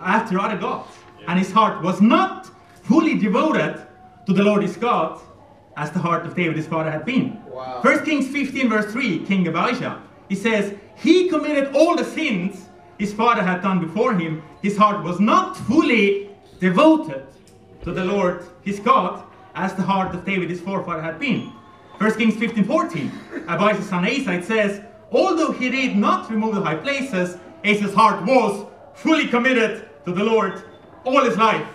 [0.00, 0.90] after other gods,
[1.28, 2.50] and his heart was not
[2.82, 3.86] fully devoted
[4.26, 5.20] to the Lord his God,
[5.76, 7.38] as the heart of David his father had been.
[7.46, 7.80] Wow.
[7.82, 12.66] 1 Kings 15, verse 3, King Abijah, he says, He committed all the sins
[12.98, 14.42] his father had done before him.
[14.62, 17.26] His heart was not fully devoted
[17.84, 21.52] to the Lord his God, as the heart of David his forefather had been.
[21.98, 23.12] 1 Kings 15, 14,
[23.46, 28.24] Abijah's son Asa, it says, Although he did not remove the high places, Asa's heart
[28.24, 28.64] was
[28.94, 30.62] fully committed to the Lord
[31.04, 31.68] all his life.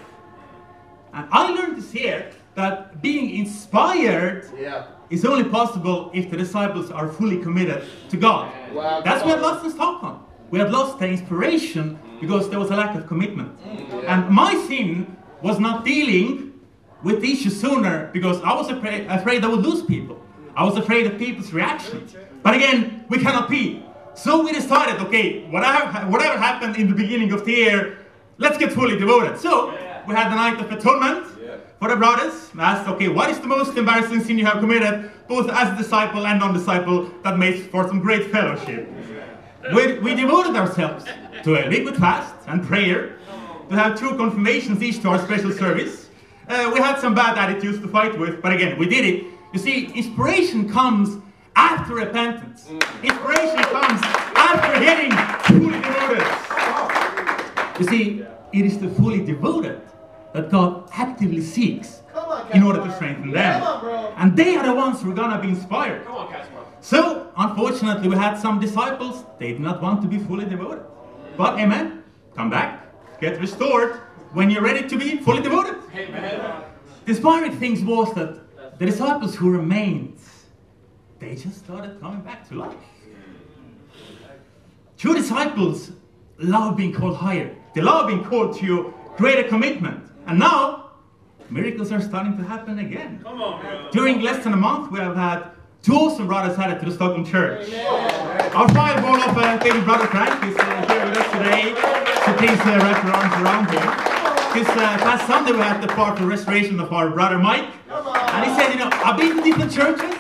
[1.13, 4.87] And I learned this here that being inspired Yeah.
[5.09, 8.51] Is only possible if the disciples are fully committed to God.
[8.73, 9.51] Wow, That's come what we on.
[9.53, 10.23] lost in Stockholm.
[10.49, 13.57] We had lost the inspiration because there was a lack of commitment.
[14.07, 16.53] And my sin was not dealing
[17.03, 20.21] with the issue sooner because I was afraid, afraid I would lose people.
[20.55, 22.15] I was afraid of people's reactions.
[22.41, 23.83] But again, we cannot be.
[24.15, 27.99] So we decided, okay, whatever, whatever happened in the beginning of the year,
[28.39, 29.37] let's get fully devoted.
[29.39, 29.69] So
[30.07, 31.27] we had the night of atonement
[31.79, 32.49] for the brothers.
[32.57, 35.77] I asked, okay, what is the most embarrassing sin you have committed, both as a
[35.81, 38.89] disciple and non-disciple, that makes for some great fellowship?
[39.73, 41.05] We, we devoted ourselves
[41.43, 43.17] to a liquid fast and prayer,
[43.69, 46.09] to have two confirmations each to our special service.
[46.47, 49.25] Uh, we had some bad attitudes to fight with, but again, we did it.
[49.53, 51.21] You see, inspiration comes
[51.55, 52.69] after repentance.
[53.03, 53.99] Inspiration comes
[54.35, 55.11] after getting
[55.59, 56.25] fully devoted.
[57.79, 59.81] You see, it is the fully devoted
[60.33, 63.61] that God actively seeks on, in order to strengthen them.
[63.61, 64.13] Come on, bro.
[64.17, 66.05] And they are the ones who are gonna be inspired.
[66.05, 66.33] Come on,
[66.81, 70.85] So, unfortunately, we had some disciples, they did not want to be fully devoted.
[71.35, 72.03] But, amen,
[72.35, 72.71] come back,
[73.19, 73.95] get restored
[74.33, 75.75] when you're ready to be fully devoted.
[75.95, 76.63] Amen.
[77.05, 80.17] The inspiring thing was that the disciples who remained,
[81.19, 82.75] they just started coming back to life.
[84.97, 85.91] True disciples
[86.39, 87.55] love being called higher.
[87.73, 90.03] They love being called to greater commitment.
[90.25, 90.86] And now,
[91.49, 93.21] miracles are starting to happen again.
[93.25, 96.91] On, During less than a month, we have had two awesome brothers added to the
[96.91, 97.71] Stockholm church.
[98.53, 101.73] Our fireball of uh, baby brother Frank is uh, here with us today,
[102.25, 103.87] so please uh, wrap your arms around him.
[104.51, 108.45] Because uh, last Sunday we had the part of restoration of our brother Mike, and
[108.45, 110.15] he said, you know, I've been to different churches,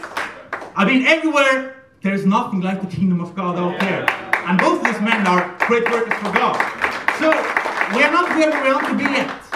[0.75, 1.73] I've been everywhere.
[2.03, 4.05] There's nothing like the kingdom of God out there.
[4.47, 6.55] And both of these men are great workers for God.
[7.19, 7.31] So
[7.95, 9.46] we are not where we want to be yet.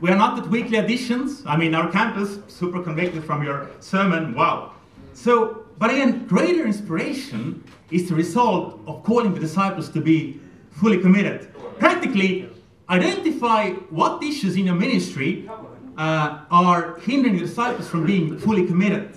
[0.00, 1.42] We are not at weekly editions.
[1.44, 4.34] I mean, our campus, super convicted from your sermon.
[4.34, 4.72] Wow.
[5.12, 10.98] So, but again, greater inspiration is the result of calling the disciples to be fully
[10.98, 11.52] committed.
[11.78, 12.48] Practically,
[12.88, 15.50] identify what issues in your ministry
[15.98, 19.14] uh, are hindering the disciples from being fully committed.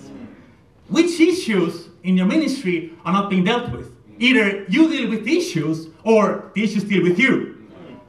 [0.88, 3.90] Which issues in your ministry are not being dealt with?
[4.18, 7.54] Either you deal with issues or the issues deal with you.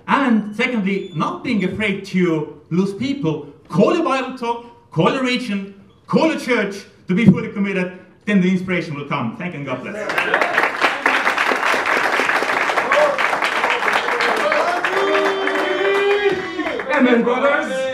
[0.07, 3.53] And secondly, not being afraid to lose people.
[3.69, 8.41] Call a Bible talk, call a region, call a church to be fully committed, then
[8.41, 9.37] the inspiration will come.
[9.37, 9.95] Thank you and God bless.
[16.95, 17.85] Amen, brothers.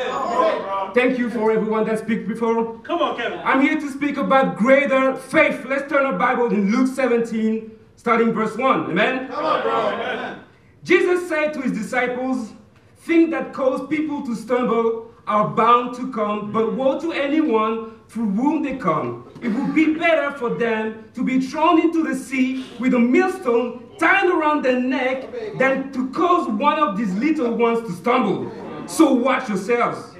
[0.93, 2.77] Thank you for everyone that speak before.
[2.79, 3.39] Come on, Kevin.
[3.39, 5.65] I'm here to speak about greater faith.
[5.65, 8.91] Let's turn our Bible in Luke 17, starting verse 1.
[8.91, 9.27] Amen?
[9.29, 10.35] Come on, bro.
[10.83, 12.53] Jesus said to his disciples,
[13.01, 18.29] Things that cause people to stumble are bound to come, but woe to anyone through
[18.29, 19.27] whom they come.
[19.41, 23.89] It would be better for them to be thrown into the sea with a millstone
[23.97, 28.51] tied around their neck than to cause one of these little ones to stumble.
[28.87, 30.15] So watch yourselves.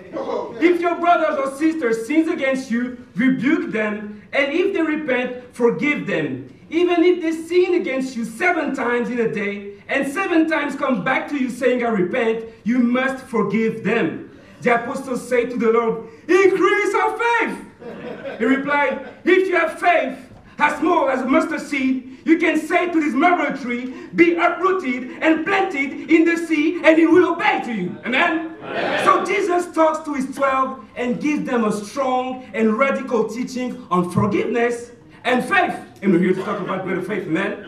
[0.60, 6.08] If your brothers or sisters sins against you, rebuke them, and if they repent, forgive
[6.08, 6.52] them.
[6.72, 11.04] Even if they sin against you seven times in a day, and seven times come
[11.04, 14.40] back to you saying, I repent, you must forgive them.
[14.62, 18.40] The apostles say to the Lord, Increase our faith.
[18.40, 20.18] He replied, If you have faith
[20.58, 25.12] as small as a mustard seed, you can say to this mulberry tree, Be uprooted
[25.22, 27.98] and planted in the sea, and it will obey to you.
[28.06, 28.56] Amen?
[29.04, 34.10] So Jesus talks to his 12 and gives them a strong and radical teaching on
[34.10, 34.92] forgiveness
[35.24, 35.76] and faith.
[36.02, 37.68] And we're here to talk about greater faith, amen?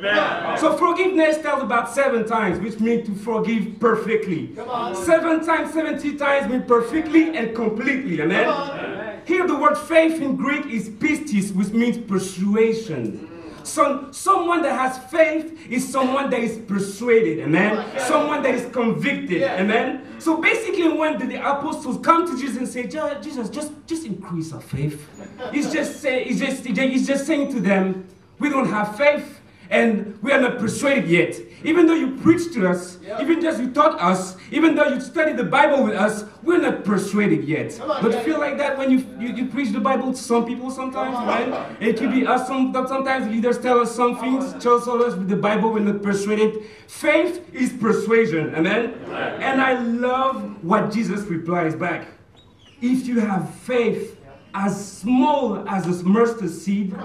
[0.57, 4.55] So forgiveness tells about seven times, which means to forgive perfectly.
[4.95, 9.21] Seven times, 70 times means perfectly and completely, amen?
[9.25, 13.29] Here the word faith in Greek is pistis, which means persuasion.
[13.63, 17.99] So, someone that has faith is someone that is persuaded, amen?
[17.99, 20.05] Someone that is convicted, amen?
[20.19, 22.87] So basically, when the, the apostles come to Jesus and say,
[23.21, 25.07] Jesus, just, just increase our faith,
[25.51, 28.07] he's just, say, he's, just, he's just saying to them,
[28.39, 31.35] we don't have faith and we are not persuaded yet.
[31.63, 35.37] Even though you preach to us, even just you taught us, even though you studied
[35.37, 37.77] the Bible with us, we're not persuaded yet.
[37.77, 40.69] Don't you feel like that when you, you, you preach the Bible to some people
[40.69, 41.77] sometimes, right?
[41.79, 45.37] It can be us some, sometimes leaders tell us some things, tells us with the
[45.37, 46.63] Bible we're not persuaded.
[46.87, 48.93] Faith is persuasion, amen?
[49.41, 52.07] And I love what Jesus replies back.
[52.81, 54.17] If you have faith
[54.53, 56.95] as small as a mustard seed,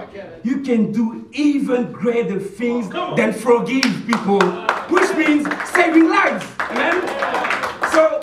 [0.43, 4.39] you can do even greater things than forgive people,
[4.89, 6.45] which means saving lives.
[6.59, 7.01] Amen?
[7.91, 8.21] So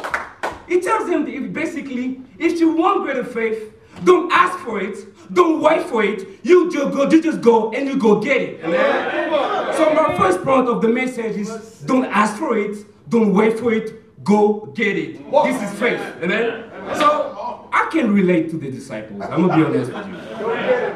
[0.69, 3.73] he tells them basically, if you want greater faith,
[4.05, 4.97] don't ask for it,
[5.33, 6.39] don't wait for it.
[6.43, 8.65] You just go, you just go and you go get it.
[8.65, 9.75] Amen?
[9.75, 13.73] So my first point of the message is don't ask for it, don't wait for
[13.73, 15.31] it, go get it.
[15.45, 16.01] This is faith.
[16.23, 16.71] Amen?
[16.97, 17.36] So
[17.77, 19.23] I can relate to the disciples.
[19.23, 20.17] I'm gonna be honest with you.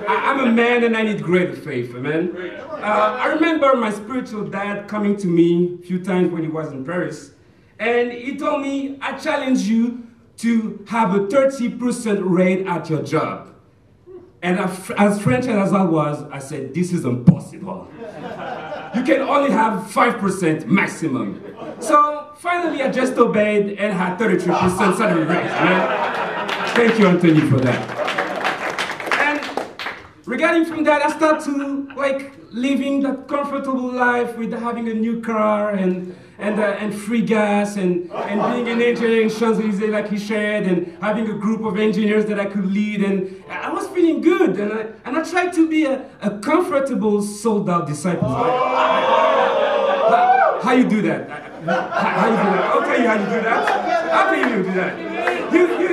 [0.08, 2.34] I, am a man and I need greater faith, amen.
[2.70, 6.72] Uh, I remember my spiritual dad coming to me a few times when he was
[6.72, 7.32] in Paris,
[7.78, 10.06] and he told me, "I challenge you
[10.38, 13.50] to have a 30% rate at your job."
[14.42, 17.88] And as French as I was, I said, "This is impossible.
[18.94, 21.42] You can only have 5% maximum."
[21.78, 25.99] So finally, I just obeyed and had 33% salary raise.
[26.74, 27.80] Thank you, Anthony, for that.
[29.20, 29.40] And
[30.26, 35.20] regarding from that, I start to like living that comfortable life with having a new
[35.20, 40.08] car and and uh, and free gas and and being an engineer in Champs-Élysées like
[40.08, 43.86] he shared and having a group of engineers that I could lead and I was
[43.88, 48.28] feeling good and I and I tried to be a, a comfortable sold out disciple.
[48.28, 48.50] How,
[50.62, 51.28] how you do that?
[51.28, 52.64] How, how you do that?
[52.72, 53.68] I'll tell you how you do that.
[54.12, 54.92] I'll tell you how you do that.
[55.52, 55.88] You you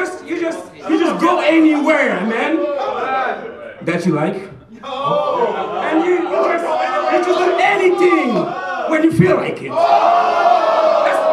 [0.00, 2.56] just you just you just go anywhere, man.
[3.84, 4.34] That you like.
[4.34, 6.64] And you, you just
[7.12, 8.34] you just do anything
[8.90, 9.70] when you feel like it.
[9.70, 11.28] That's-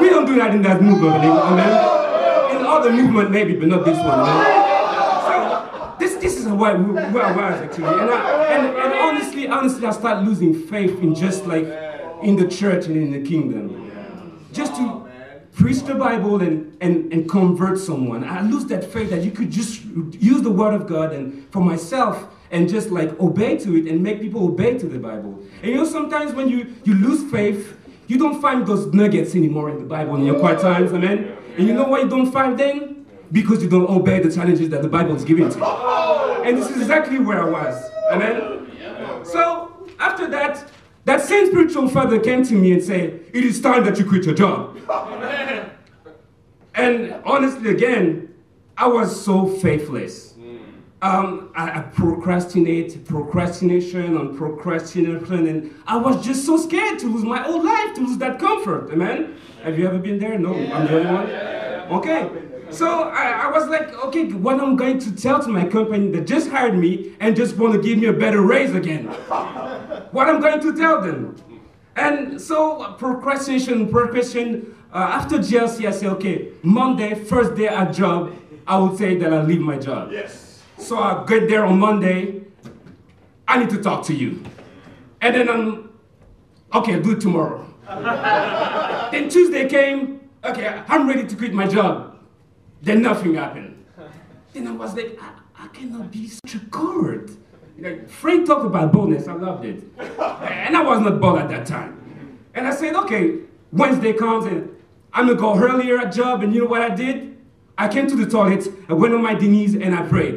[0.00, 2.56] we don't do that in that movement, amen.
[2.56, 4.44] In other movement maybe, but not this one, man.
[5.26, 9.90] So this this is where, where I actually, and, I, and and honestly, honestly, I
[9.92, 11.66] start losing faith in just like
[12.22, 13.92] in the church and in the kingdom,
[14.52, 15.06] just to
[15.54, 18.24] preach the Bible and, and, and convert someone.
[18.24, 21.60] I lose that faith that you could just use the word of God and for
[21.60, 25.42] myself and just like obey to it and make people obey to the Bible.
[25.62, 27.76] And you know, sometimes when you, you lose faith,
[28.06, 31.36] you don't find those nuggets anymore in the Bible in your quiet times, amen?
[31.56, 33.06] And you know why you don't find them?
[33.30, 35.64] Because you don't obey the challenges that the Bible is giving to you.
[36.44, 39.24] And this is exactly where I was, amen?
[39.24, 40.70] So after that,
[41.04, 44.24] that same spiritual father came to me and said, It is time that you quit
[44.24, 44.76] your job.
[46.74, 48.34] and honestly, again,
[48.76, 50.32] I was so faithless.
[51.02, 57.24] Um, I, I procrastinate, procrastination on procrastination, and I was just so scared to lose
[57.24, 58.88] my old life, to lose that comfort.
[58.92, 59.34] Amen?
[59.64, 60.38] Have you ever been there?
[60.38, 61.30] No, I'm the only one.
[61.98, 62.30] Okay.
[62.72, 66.26] So I, I was like, okay, what I'm going to tell to my company that
[66.26, 69.06] just hired me and just want to give me a better raise again.
[70.12, 71.36] what I'm going to tell them.
[71.96, 74.74] And so procrastination, procrastination.
[74.92, 78.34] Uh, after GLC, I say, okay, Monday, first day at job,
[78.66, 80.10] I would say that I leave my job.
[80.10, 80.62] Yes.
[80.78, 82.42] So I get there on Monday.
[83.46, 84.42] I need to talk to you.
[85.20, 85.90] And then I'm,
[86.74, 87.66] okay, I'll do it tomorrow.
[89.12, 92.11] then Tuesday came, okay, I'm ready to quit my job.
[92.82, 93.84] Then nothing happened.
[94.52, 95.30] Then I was like, I,
[95.64, 97.30] I cannot be such a coward.
[98.08, 99.84] Frank talked about boldness, I loved it.
[99.98, 102.40] And I was not bold at that time.
[102.54, 103.38] And I said, okay,
[103.70, 104.68] Wednesday comes and
[105.12, 107.38] I'm gonna go earlier at job, and you know what I did?
[107.78, 110.34] I came to the toilet, I went on my knees, and I prayed.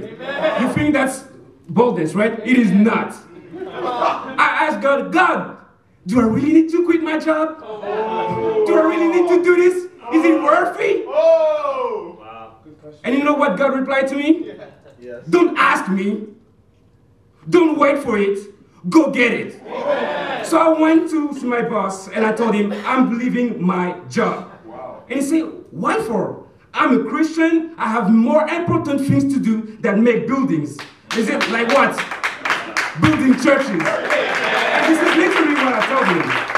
[0.62, 1.26] You think that's
[1.68, 2.40] boldness, right?
[2.40, 3.16] It is not.
[3.58, 5.58] I asked God, God,
[6.06, 7.60] do I really need to quit my job?
[7.60, 9.76] Do I really need to do this?
[10.14, 11.04] Is it worthy?
[11.08, 12.15] Oh!
[13.04, 14.54] And you know what God replied to me?
[15.00, 15.26] Yes.
[15.30, 16.28] Don't ask me.
[17.50, 18.40] Don't wait for it.
[18.90, 19.54] Go get it.
[20.46, 24.52] So I went to my boss and I told him, I'm leaving my job.
[25.10, 26.46] And he said, Why for?
[26.74, 27.74] I'm a Christian.
[27.78, 30.78] I have more important things to do than make buildings.
[31.16, 31.96] Is it like what?
[33.02, 33.70] Building churches.
[33.70, 36.55] And this is literally what I told him.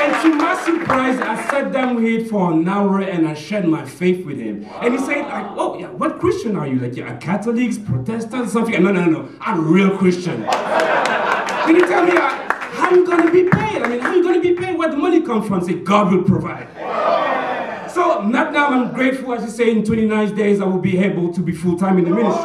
[0.00, 3.66] And to my surprise, I sat down with him for an hour and I shared
[3.66, 4.64] my faith with him.
[4.80, 6.78] And he said, like, oh, yeah, what Christian are you?
[6.78, 8.80] Like, you're a Catholic, Protestant, something?
[8.80, 9.28] No, no, no, no.
[9.40, 10.42] I'm a real Christian.
[10.42, 12.28] then he tell me, uh,
[12.78, 13.82] how you going to be paid?
[13.82, 14.78] I mean, how you going to be paid?
[14.78, 15.64] Where the money come from?
[15.64, 16.68] Say, God will provide.
[17.90, 21.32] So, not now I'm grateful, as you say, in 29 days I will be able
[21.34, 22.44] to be full-time in the ministry.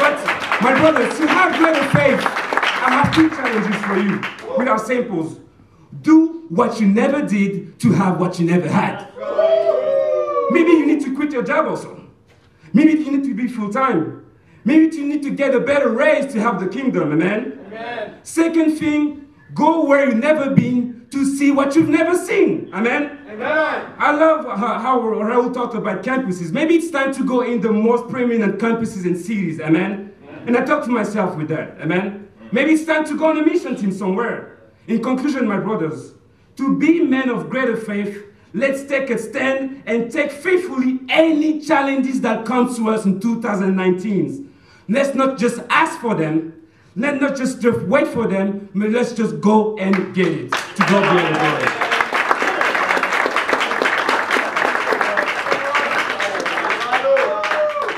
[0.00, 0.16] But,
[0.62, 5.38] my brothers, to have greater faith, I have two challenges for you with our samples.
[6.02, 9.08] Do what you never did to have what you never had.
[10.50, 12.06] Maybe you need to quit your job also.
[12.72, 14.24] Maybe you need to be full time.
[14.64, 17.60] Maybe you need to get a better raise to have the kingdom, amen?
[17.66, 18.18] Amen.
[18.22, 23.18] Second thing, go where you've never been to see what you've never seen, amen?
[23.28, 23.94] Amen.
[23.98, 26.52] I love how, how Raul talked about campuses.
[26.52, 30.12] Maybe it's time to go in the most prominent campuses and cities, amen?
[30.46, 32.28] And I talk to myself with that, amen?
[32.52, 34.59] Maybe it's time to go on a mission team somewhere.
[34.86, 36.14] In conclusion, my brothers,
[36.56, 38.24] to be men of greater faith,
[38.54, 44.52] let's take a stand and take faithfully any challenges that come to us in 2019.
[44.88, 46.54] Let's not just ask for them,
[46.96, 50.50] let's not just, just wait for them, but let's just go and get it.
[50.50, 51.62] To God be all the glory.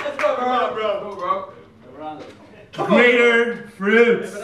[0.05, 1.53] Let's go, Come on, bro.
[2.87, 4.42] Greater fruits.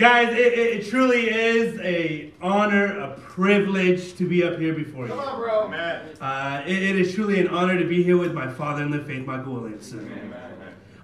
[0.00, 5.04] Guys, it, it, it truly is a honor, a privilege to be up here before
[5.04, 5.10] you.
[5.10, 5.64] Come on, bro.
[5.64, 6.16] Amen.
[6.18, 9.00] Uh, it, it is truly an honor to be here with my father in the
[9.00, 10.32] faith, Michael Williamson.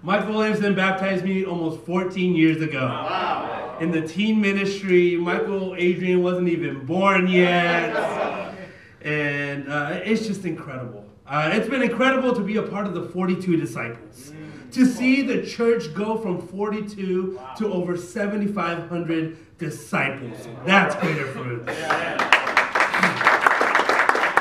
[0.00, 2.86] Michael Williamson baptized me almost 14 years ago.
[2.86, 3.76] Wow.
[3.82, 8.54] In the teen ministry, Michael Adrian wasn't even born yet.
[9.02, 11.04] And uh, it's just incredible.
[11.24, 14.32] Uh, it's been incredible to be a part of the 42 disciples.
[14.72, 20.48] To see the church go from 42 to over 7,500 disciples.
[20.66, 21.64] That's greater fruit.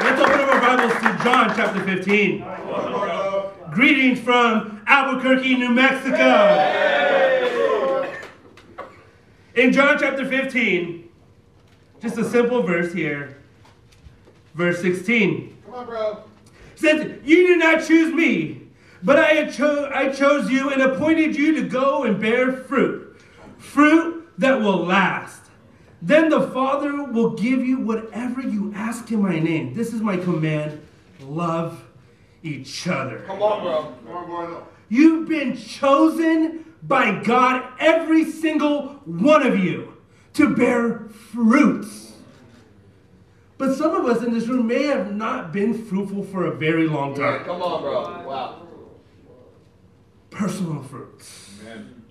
[0.03, 2.45] Let's open up our Bibles to John chapter 15.
[3.71, 6.61] Greetings from Albuquerque, New Mexico.
[9.55, 11.09] In John chapter 15,
[12.01, 13.38] just a simple verse here,
[14.53, 16.23] verse 16 Come on, bro.
[16.76, 18.64] says, You did not choose me,
[19.03, 23.17] but I, cho- I chose you and appointed you to go and bear fruit,
[23.57, 25.41] fruit that will last.
[26.01, 29.73] Then the Father will give you whatever you ask in my name.
[29.73, 30.81] This is my command
[31.21, 31.83] love
[32.43, 33.23] each other.
[33.25, 33.93] Come on, bro.
[34.05, 34.67] Come on, bro.
[34.89, 39.93] You've been chosen by God, every single one of you,
[40.33, 40.99] to bear
[41.33, 42.13] fruits.
[43.57, 46.87] But some of us in this room may have not been fruitful for a very
[46.87, 47.45] long time.
[47.45, 48.27] Come on, bro.
[48.27, 48.64] Wow.
[50.36, 51.49] Personal fruits.
[51.61, 52.03] Amen.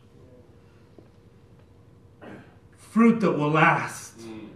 [2.74, 4.18] Fruit that will last.
[4.20, 4.48] Mm.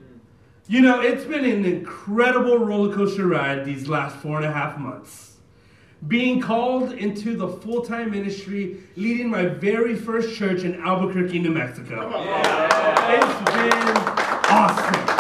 [0.69, 4.79] You know, it's been an incredible roller coaster ride these last four and a half
[4.79, 5.37] months.
[6.07, 11.51] Being called into the full time ministry, leading my very first church in Albuquerque, New
[11.51, 12.11] Mexico.
[12.15, 13.97] It's been
[14.49, 15.18] awesome.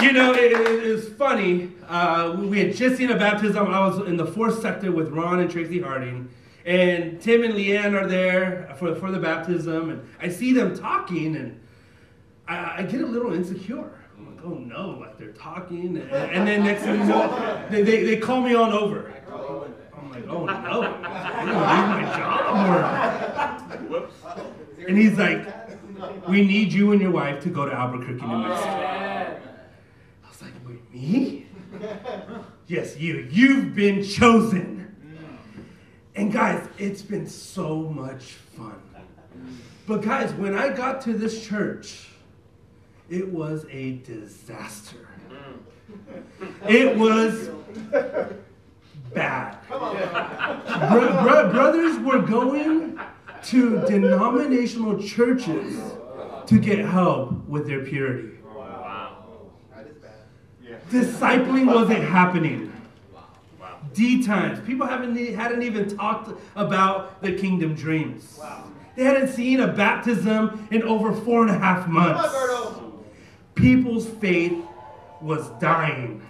[0.00, 1.72] You know, it, it is funny.
[1.88, 3.66] Uh, we had just seen a baptism.
[3.66, 6.28] I was in the fourth sector with Ron and Tracy Harding.
[6.64, 9.90] And Tim and Leanne are there for, for the baptism.
[9.90, 11.60] And I see them talking, and
[12.46, 13.90] I, I get a little insecure.
[14.16, 15.96] I'm like, oh no, like they're talking.
[15.96, 19.14] And, and then next thing you know, they, they, they call me on over.
[19.96, 23.90] I'm like, oh no, I'm to lose my job.
[23.90, 24.08] Or...
[24.86, 25.46] And he's like,
[26.28, 28.70] we need you and your wife to go to Albuquerque, New Mexico.
[28.70, 31.46] I was like, wait, me?
[32.66, 33.28] yes, you.
[33.30, 34.76] You've been chosen.
[36.14, 38.22] And guys, it's been so much
[38.56, 38.80] fun.
[39.86, 42.08] But guys, when I got to this church,
[43.08, 45.08] it was a disaster.
[46.68, 47.50] It was
[49.14, 49.56] bad.
[49.68, 52.98] Bro- bro- brothers were going
[53.44, 55.80] to denominational churches
[56.46, 58.37] to get help with their purity.
[60.90, 62.72] Discipling wasn't happening.
[63.94, 64.60] D times.
[64.66, 68.38] People haven't hadn't even talked about the kingdom dreams.
[68.96, 72.34] They hadn't seen a baptism in over four and a half months.
[73.54, 74.58] People's faith
[75.20, 76.22] was dying.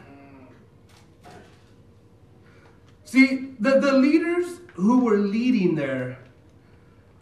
[3.04, 6.18] See, the, the leaders who were leading there,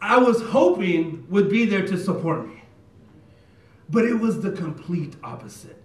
[0.01, 2.63] I was hoping would be there to support me.
[3.89, 5.76] But it was the complete opposite.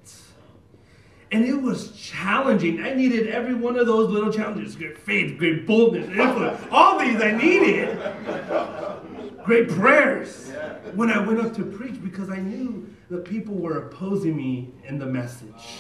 [1.32, 2.82] And it was challenging.
[2.82, 6.62] I needed every one of those little challenges great faith, great boldness, influence.
[6.72, 7.98] All these I needed.
[9.46, 10.52] Great prayers
[10.94, 15.00] when I went up to preach because I knew that people were opposing me in
[15.00, 15.80] the message.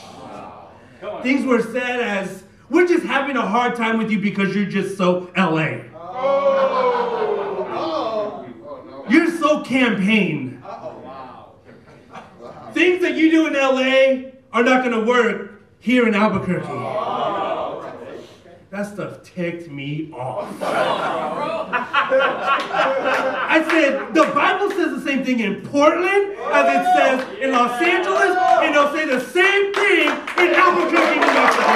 [1.21, 4.97] Things were said as, we're just having a hard time with you because you're just
[4.97, 5.81] so LA.
[9.09, 10.63] You're so campaign.
[12.73, 16.67] Things that you do in LA are not going to work here in Albuquerque.
[18.69, 20.47] That stuff ticked me off.
[23.53, 27.81] I said, the Bible says the same thing in Portland as it says in Los
[27.81, 30.07] Angeles, and they'll say the same thing
[30.39, 31.75] in Albuquerque, New Mexico.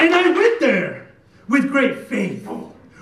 [0.00, 1.06] And I went there
[1.48, 2.48] with great faith,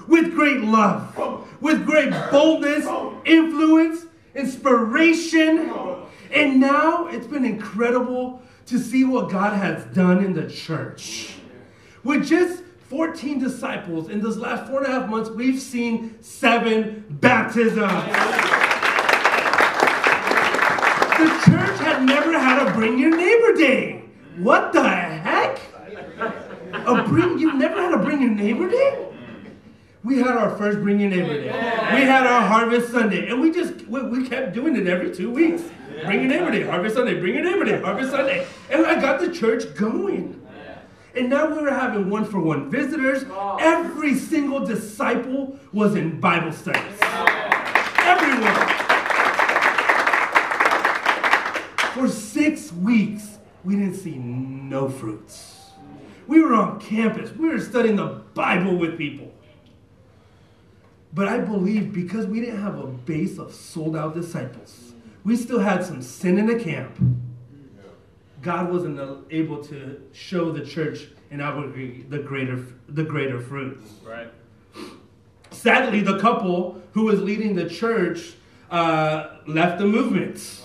[0.08, 1.16] with great love,
[1.60, 2.86] with great boldness,
[3.24, 5.72] influence, inspiration.
[6.32, 11.34] And now it's been incredible to see what God has done in the church.
[12.04, 17.04] With just 14 disciples in this last four and a half months, we've seen seven
[17.08, 17.76] baptisms.
[21.18, 24.04] The church had never had a Bring Your Neighbor Day.
[24.36, 25.58] What the heck?
[26.72, 29.07] A bring you've never had a Bring Your Neighbor Day?
[30.04, 31.46] We had our first Bring Your Neighbor Day.
[31.46, 35.30] We had our Harvest Sunday, and we just we, we kept doing it every two
[35.30, 35.62] weeks.
[36.04, 39.74] Bring Neighbor Day, Harvest Sunday, Bring Neighbor Day, Harvest Sunday, and I got the church
[39.74, 40.40] going.
[41.16, 43.24] And now we were having one for one visitors.
[43.28, 43.56] Oh.
[43.60, 46.98] Every single disciple was in Bible studies.
[47.98, 48.54] Everyone.
[51.94, 55.70] For six weeks, we didn't see no fruits.
[56.28, 57.34] We were on campus.
[57.34, 59.32] We were studying the Bible with people.
[61.14, 64.92] But I believe because we didn't have a base of sold out disciples,
[65.24, 66.96] we still had some sin in the camp.
[68.42, 69.00] God wasn't
[69.30, 73.90] able to show the church in Albuquerque the greater, the greater fruits.
[74.04, 74.28] Right.
[75.50, 78.34] Sadly, the couple who was leading the church
[78.70, 80.62] uh, left the movement.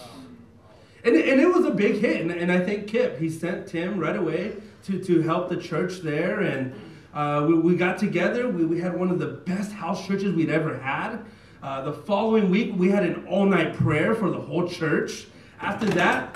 [1.04, 2.22] And, it- and it was a big hit.
[2.22, 4.54] And, and I think Kip, he sent Tim right away
[4.86, 6.42] to, to help the church there.
[6.42, 6.74] And
[7.14, 8.48] uh, we, we got together.
[8.50, 11.20] We, we had one of the best house churches we'd ever had.
[11.62, 15.28] Uh, the following week, we had an all night prayer for the whole church.
[15.62, 16.34] After that,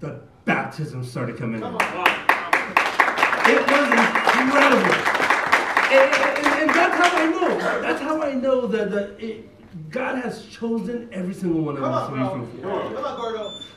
[0.00, 1.66] the baptism started coming in.
[3.46, 3.88] It was
[4.40, 4.94] incredible.
[5.92, 7.58] and, and- and that's how I know.
[7.82, 9.48] That's how I know that, that it,
[9.90, 12.70] God has chosen every single one of us to be fruitful.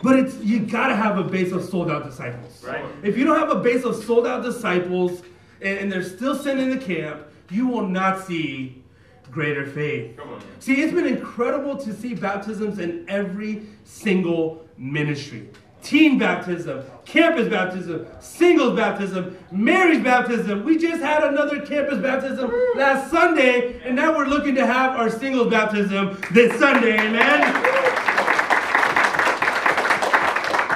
[0.02, 2.64] But it's you gotta have a base of sold out disciples.
[2.64, 2.86] Right.
[3.04, 5.22] If you don't have a base of sold out disciples
[5.62, 8.84] and, and they're still sitting in the camp, you will not see
[9.32, 10.20] greater faith.
[10.60, 15.50] See, it's been incredible to see baptisms in every single ministry.
[15.84, 20.64] Teen baptism, campus baptism, singles baptism, marriage baptism.
[20.66, 25.10] We just had another campus baptism last Sunday, and now we're looking to have our
[25.10, 27.42] singles baptism this Sunday, amen?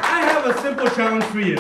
[0.04, 1.58] I have a simple challenge for you.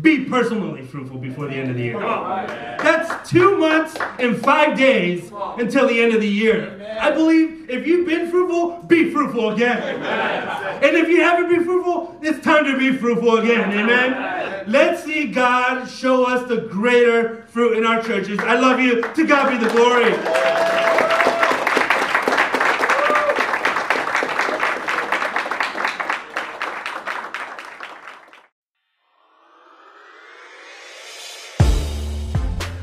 [0.00, 1.98] Be personally fruitful before the end of the year.
[1.98, 6.76] That's two months and five days until the end of the year.
[7.00, 9.82] I believe if you've been fruitful, be fruitful again.
[10.82, 13.72] And if you haven't been fruitful, it's time to be fruitful again.
[13.72, 14.64] Amen.
[14.68, 18.38] Let's see God show us the greater fruit in our churches.
[18.40, 19.02] I love you.
[19.02, 21.09] To God be the glory.